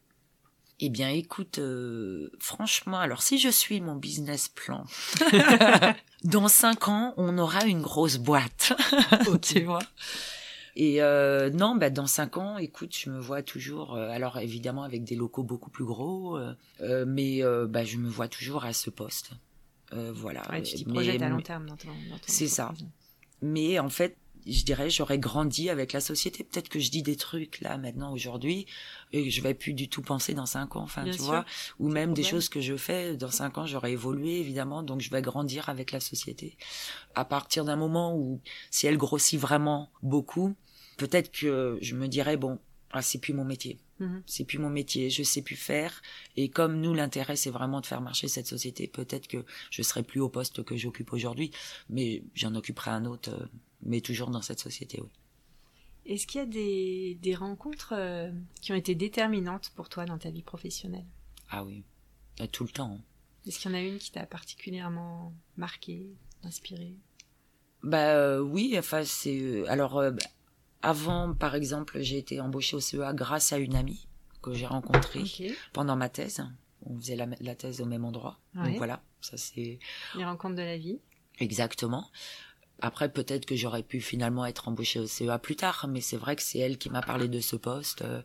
[0.86, 4.84] Eh bien, écoute, euh, franchement, alors si je suis mon business plan,
[6.24, 8.74] dans cinq ans, on aura une grosse boîte,
[9.42, 9.82] tu vois.
[10.76, 13.94] Et euh, non, bah dans cinq ans, écoute, je me vois toujours.
[13.94, 16.38] Euh, alors évidemment avec des locaux beaucoup plus gros,
[17.06, 19.30] mais bah je me vois toujours à ce poste.
[19.92, 20.42] voilà.
[20.50, 21.88] Ouais, tu t'y projettes à long terme dans ton.
[22.26, 22.72] C'est ça.
[23.40, 24.16] Mais en fait,
[24.46, 26.44] je dirais, j'aurais grandi avec la société.
[26.44, 28.66] Peut-être que je dis des trucs là maintenant aujourd'hui
[29.12, 30.82] et je vais plus du tout penser dans cinq ans.
[30.82, 31.44] Enfin, tu vois,
[31.78, 35.10] ou même des choses que je fais dans cinq ans, j'aurais évolué évidemment, donc je
[35.10, 36.56] vais grandir avec la société.
[37.14, 38.40] À partir d'un moment où,
[38.70, 40.54] si elle grossit vraiment beaucoup,
[40.96, 42.58] peut-être que je me dirais bon,
[42.94, 43.78] ah, c'est plus mon métier.
[43.98, 44.22] Mhm.
[44.26, 46.00] C'est plus mon métier, je sais plus faire.
[46.36, 50.02] Et comme nous, l'intérêt, c'est vraiment de faire marcher cette société, peut-être que je serai
[50.02, 51.50] plus au poste que j'occupe aujourd'hui,
[51.90, 53.46] mais j'en occuperai un autre euh,
[53.82, 55.10] mais toujours dans cette société, oui.
[56.06, 58.30] Est-ce qu'il y a des, des rencontres euh,
[58.60, 61.06] qui ont été déterminantes pour toi dans ta vie professionnelle?
[61.48, 61.82] Ah oui,
[62.52, 62.98] tout le temps.
[62.98, 63.04] Hein.
[63.46, 66.08] Est-ce qu'il y en a une qui t'a particulièrement marqué,
[66.42, 66.94] inspiré
[67.82, 70.02] Bah euh, oui, enfin c'est euh, alors
[70.84, 74.06] avant par exemple j'ai été embauchée au CEA grâce à une amie
[74.42, 75.24] que j'ai rencontrée
[75.72, 76.44] pendant ma thèse.
[76.86, 78.38] On faisait la, la thèse au même endroit.
[78.54, 79.78] Donc voilà, ça c'est
[80.14, 81.00] les rencontres de la vie.
[81.38, 82.10] Exactement.
[82.80, 86.36] Après, peut-être que j'aurais pu finalement être embauchée au CEA plus tard, mais c'est vrai
[86.36, 88.20] que c'est elle qui m'a parlé de ce poste, euh,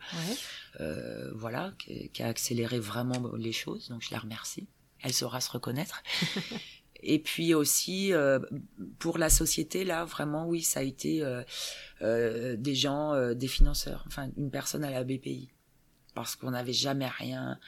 [0.82, 3.90] euh, voilà, qui, a accéléré vraiment les choses.
[3.90, 4.68] Donc je la remercie.
[5.02, 6.04] Elle saura se reconnaître.
[7.02, 8.40] Et puis aussi euh,
[9.00, 11.24] pour la société là, vraiment oui, ça a été
[12.02, 15.50] des gens, des financeurs, enfin une personne à la BPI,
[16.14, 17.60] parce qu'on n'avait jamais rien,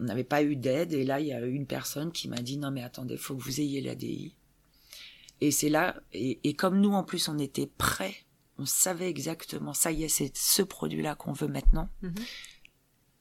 [0.00, 0.92] on n'avait pas eu d'aide.
[0.92, 3.34] Et là, il y a eu une personne qui m'a dit non mais attendez, faut
[3.34, 4.34] que vous ayez l'ADI
[5.40, 8.14] et c'est là, et, comme nous en plus on était prêts,
[8.58, 11.88] on savait exactement, ça y est, c'est ce produit-là qu'on veut maintenant.
[12.02, 12.14] Mhm.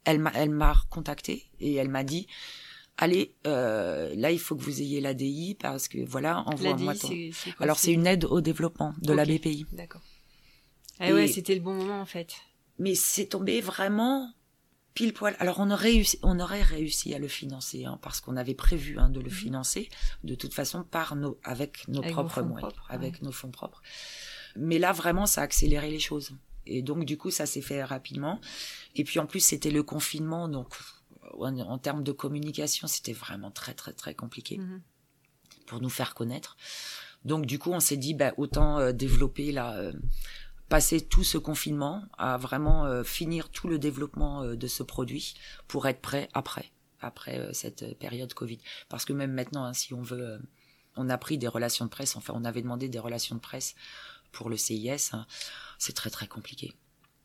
[0.04, 2.28] Elle m'a, elle m'a contacté et elle m'a dit,
[2.98, 7.10] allez, euh, là, il faut que vous ayez l'ADI parce que voilà, envoie-moi ton.
[7.60, 9.66] Alors, c'est une aide au développement de la BPI.
[9.72, 10.02] D'accord.
[11.00, 12.34] Ah ouais, c'était le bon moment en fait.
[12.80, 14.32] Mais c'est tombé vraiment
[14.93, 15.36] pile poil.
[15.39, 18.98] Alors, on aurait réussi, on aurait réussi à le financer hein, parce qu'on avait prévu
[18.98, 19.36] hein, de le mhm.
[19.36, 19.89] financer
[20.24, 23.84] de toute façon par nos, avec nos propres moyens, avec nos fonds propres.
[24.56, 26.32] Mais là, vraiment, ça a accéléré les choses.
[26.66, 28.41] Et donc, du coup, ça s'est fait rapidement.
[28.95, 30.76] Et puis, en plus, c'était le confinement, donc
[31.39, 34.82] en, termes de communication, c'était vraiment très très très compliqué mhm.
[35.65, 36.57] pour nous faire connaître.
[37.25, 39.91] Donc du coup, on s'est dit, bah, autant euh, développer euh,
[40.69, 45.36] passer tout ce confinement à vraiment euh, finir tout le développement de ce produit
[45.67, 46.71] pour être prêt après,
[47.01, 48.59] après cette période Covid.
[48.89, 50.39] Parce que même maintenant, hein, si on veut,
[50.95, 53.75] on a pris des relations de presse, enfin on avait demandé des relations de presse
[54.32, 55.25] pour le CIS, hein,
[55.78, 56.73] c'est très très compliqué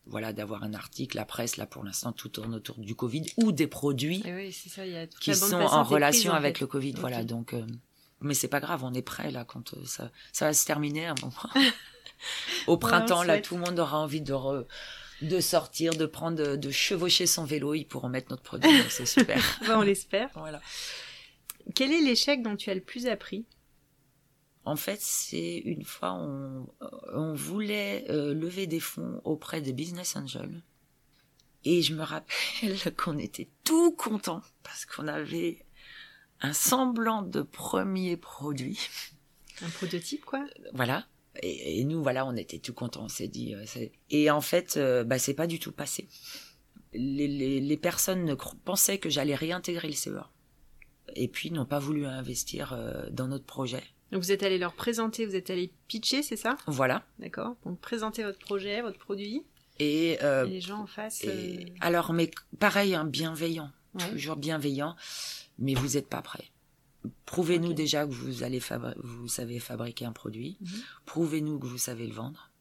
[0.05, 3.51] voilà, d'avoir un article, la presse, là pour l'instant tout tourne autour du Covid ou
[3.51, 4.23] des produits
[5.19, 6.93] qui sont en relation avec le Covid.
[6.93, 7.65] Voilà, donc, euh,
[8.21, 11.05] mais c'est pas grave, on est prêt là quand euh, ça, ça va se terminer
[11.07, 11.33] un moment.
[12.67, 14.33] Au printemps, là, tout le monde aura envie de
[15.21, 19.41] de sortir, de prendre, de, chevaucher son vélo, ils pourront mettre notre produit, c'est super.
[19.69, 20.29] on l'espère.
[20.35, 20.61] Voilà.
[21.75, 23.45] Quel est l'échec dont tu as le plus appris?
[24.65, 26.67] En fait, c'est une fois on,
[27.13, 30.61] on voulait euh, lever des fonds auprès des business angels.
[31.65, 35.65] Et je me rappelle qu'on était tout contents parce qu'on avait
[36.41, 38.79] un semblant de premier produit.
[39.61, 40.45] Un prototype, quoi.
[40.73, 41.07] Voilà.
[41.41, 43.05] Et, nous, voilà, on était tout contents.
[43.05, 43.55] On s'est dit.
[43.55, 43.65] Euh,
[44.09, 46.07] et en fait, euh, bah, c'est pas du tout passé.
[46.93, 50.29] Les, les, les personnes ne pensaient que j'allais réintégrer le CEA.
[51.15, 52.77] Et puis n'ont pas voulu investir
[53.11, 53.83] dans notre projet.
[54.13, 56.55] Donc vous êtes allé leur présenter, vous êtes allé pitcher, c'est ça?
[56.67, 57.03] Voilà.
[57.17, 57.55] D'accord.
[57.65, 59.43] Donc présenter votre projet, votre produit.
[59.79, 61.23] Et, euh, les gens en face.
[61.25, 63.71] Euh, alors, mais pareil, hein, bienveillant,
[64.11, 64.95] toujours bienveillant,
[65.57, 66.45] mais vous n'êtes pas prêt.
[67.25, 68.61] Prouvez-nous déjà que vous allez
[68.97, 70.57] vous savez fabriquer un produit.
[70.61, 70.69] Mhm.
[71.07, 72.51] Prouvez-nous que vous savez le vendre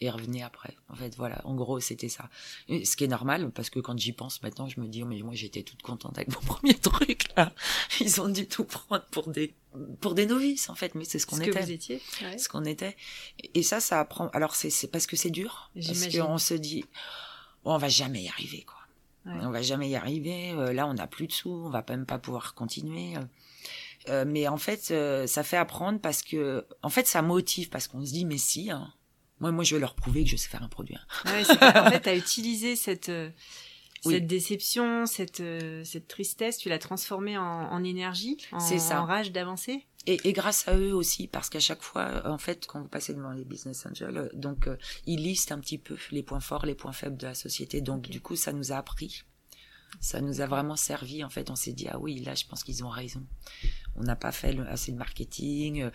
[0.00, 0.76] et revenez après.
[0.88, 2.28] En fait, voilà, en gros, c'était ça.
[2.68, 5.20] ce qui est normal, parce que quand j'y pense maintenant, je me dis, oh, mais
[5.22, 7.52] moi, j'étais toute contente avec mon premier truc, là.
[8.00, 9.54] Ils ont dû tout prendre pour des,
[10.00, 11.52] pour des novices, en fait, mais c'est ce qu'on était.
[11.52, 12.02] Ce que vous étiez.
[12.38, 12.96] Ce qu'on était.
[13.54, 14.28] Et ça, ça apprend.
[14.28, 15.70] Alors, c'est parce que c'est dur.
[15.74, 16.84] Parce qu'on se dit,
[17.64, 18.76] oh, on va jamais y arriver, quoi.
[19.26, 20.52] On va jamais y arriver.
[20.52, 23.16] Euh, là, on n'a plus de sous, on va même pas pouvoir continuer.
[24.08, 27.86] Euh, mais en fait, euh, ça fait apprendre parce que, en fait, ça motive parce
[27.86, 28.92] qu'on se dit, mais si, hein,
[29.40, 30.96] moi, moi, je vais leur prouver que je sais faire un produit.
[30.96, 31.32] Hein.
[31.32, 31.44] Ouais,
[31.76, 33.30] en fait, tu as utilisé cette, euh,
[34.02, 39.02] cette déception, cette, euh, cette tristesse, tu l'as transformée en, en énergie, en, ça.
[39.02, 39.86] en rage d'avancer?
[40.06, 43.12] Et, et, grâce à eux aussi, parce qu'à chaque fois, en fait, quand vous passez
[43.14, 44.68] devant les business angels, euh, donc
[45.06, 47.80] ils listent un petit peu les points forts, les points faibles de la société.
[47.80, 49.24] Donc du coup, ça nous a appris,
[50.00, 51.22] ça nous a vraiment servi.
[51.22, 53.22] En fait, on s'est dit ah oui, là, je pense qu'ils ont raison.
[53.96, 55.90] On n'a pas fait assez de marketing,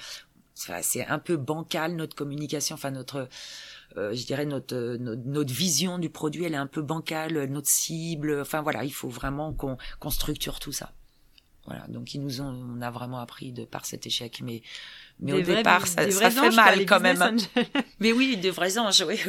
[0.56, 3.28] c'est un peu bancal notre communication, enfin notre,
[3.98, 8.40] euh, je dirais notre, notre, vision du produit, elle est un peu bancale, notre cible.
[8.40, 10.94] Enfin voilà, il faut vraiment qu'on qu'on structure tout ça.
[11.66, 14.62] Voilà, donc ils nous ont, on a vraiment appris de par cet échec, mais
[15.20, 17.22] mais au départ ça, ça fait mal quand même.
[17.22, 17.36] Hein.
[18.00, 19.04] mais oui, des vrais anges.
[19.06, 19.20] Oui,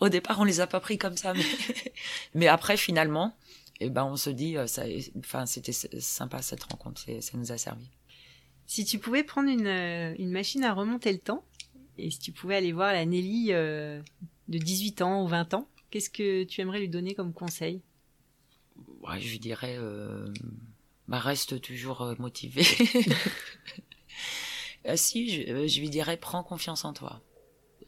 [0.00, 1.44] au départ on les a pas pris comme ça, mais
[2.34, 3.36] mais après finalement,
[3.80, 4.84] eh ben on se dit, euh, ça,
[5.18, 7.90] enfin c'était sympa cette rencontre, ça nous a servi.
[8.70, 11.44] Si tu pouvais prendre une, euh, une, machine à remonter le temps,
[11.98, 14.00] et si tu pouvais aller voir la Nelly euh,
[14.46, 17.82] de 18 ans ou 20 ans, qu'est-ce que tu aimerais lui donner comme conseil?
[19.02, 20.32] Ouais, Je lui dirais, euh,
[21.08, 22.62] bah, reste toujours euh, motivé.
[24.94, 27.22] si, je, je lui dirais, prends confiance en toi.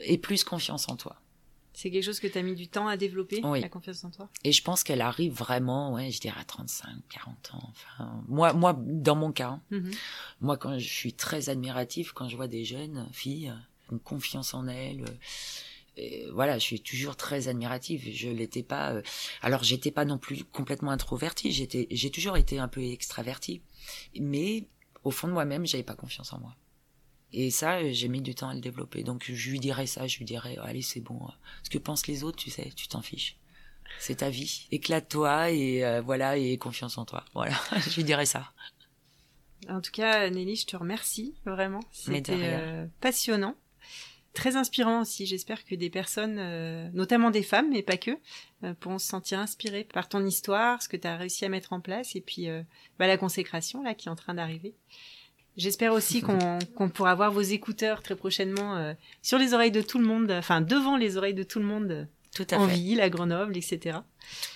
[0.01, 1.22] Et plus confiance en toi.
[1.83, 4.29] C'est quelque chose que tu as mis du temps à développer, la confiance en toi?
[4.45, 7.73] Et je pense qu'elle arrive vraiment, ouais, je dirais à 35, 40 ans.
[7.73, 9.63] Enfin, moi, moi dans mon cas, hein.
[9.73, 9.91] mhm.
[10.41, 13.53] moi, quand je suis très admiratif, quand je vois des jeunes filles,
[13.91, 15.05] une confiance en elles,
[15.97, 18.09] et voilà, je suis toujours très admirative.
[18.15, 18.93] Je l'étais pas.
[18.93, 19.03] Euh,
[19.41, 21.51] alors, j'étais pas non plus complètement introvertie.
[21.51, 23.61] J'étais, j'ai toujours été un peu extravertie,
[24.21, 24.69] mais
[25.03, 26.55] au fond de moi-même, j'avais pas confiance en moi.
[27.33, 29.03] Et ça, euh, j'ai mis du temps à le développer.
[29.03, 31.21] Donc je lui dirais ça, je lui dirais, allez, c'est bon.
[31.63, 33.37] Ce que pensent les autres, tu sais, tu t'en fiches.
[33.99, 34.67] C'est ta vie.
[34.71, 37.25] Éclate-toi et euh, voilà, et confiance en toi.
[37.35, 37.57] Voilà,
[37.89, 38.53] je lui dirais ça.
[39.69, 41.81] En tout cas, Nelly, je te remercie vraiment.
[41.93, 43.55] C'était euh, passionnant,
[44.35, 45.25] très inspirant aussi.
[45.25, 48.11] J'espère que des personnes, notamment des femmes, mais pas que,
[48.81, 51.81] pourront se sentir inspirées par ton histoire, ce que tu as réussi à mettre en
[51.81, 52.49] place, et puis
[52.99, 54.75] bah, la consécration là qui est en train d'arriver.
[55.57, 56.23] J'espère aussi
[56.77, 60.31] qu'on pourra voir vos écouteurs très prochainement euh, sur les oreilles de tout le monde,
[60.31, 63.99] enfin devant les oreilles de tout le monde, tout à en ville, à Grenoble, etc.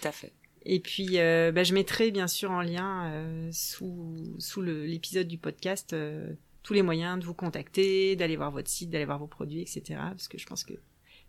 [0.01, 0.33] Tout à fait.
[0.69, 5.39] Et puis, euh, bah, je mettrai bien sûr en lien euh, sous, sous l'épisode du
[5.39, 6.33] podcast euh,
[6.65, 9.83] tous les moyens de vous contacter, d'aller voir votre site, d'aller voir vos produits, etc.
[9.97, 10.75] Parce que je pense que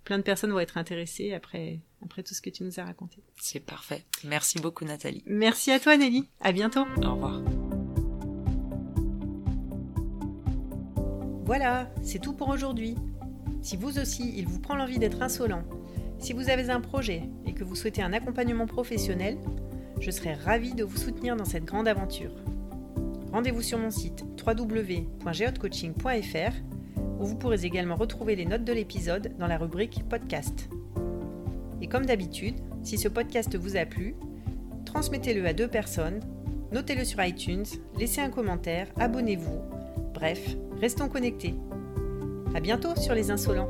[0.03, 3.21] plein de personnes vont être intéressées après, après tout ce que tu nous as raconté.
[3.39, 4.03] C'est parfait.
[4.23, 5.21] Merci beaucoup, Nathalie.
[5.27, 6.27] Merci à toi, Nelly.
[6.41, 6.85] À bientôt.
[7.03, 7.39] Au revoir.
[11.47, 12.95] Voilà, c'est tout pour aujourd'hui.
[13.61, 15.63] Si vous aussi, il vous prend l'envie d'être insolent,
[16.19, 19.37] si vous avez un projet et que vous souhaitez un accompagnement professionnel,
[20.01, 22.33] je serai ravie de vous soutenir dans cette grande aventure.
[23.31, 26.53] Rendez-vous sur mon site www.geotcoaching.fr
[27.17, 30.67] où vous pourrez également retrouver les notes de l'épisode dans la rubrique podcast.
[31.81, 34.17] Et comme d'habitude, si ce podcast vous a plu,
[34.83, 36.19] transmettez-le à deux personnes,
[36.73, 37.63] notez-le sur iTunes,
[37.97, 39.76] laissez un commentaire, abonnez-vous.
[40.19, 41.53] Bref, restons connectés.
[42.55, 43.69] À bientôt sur les insolents.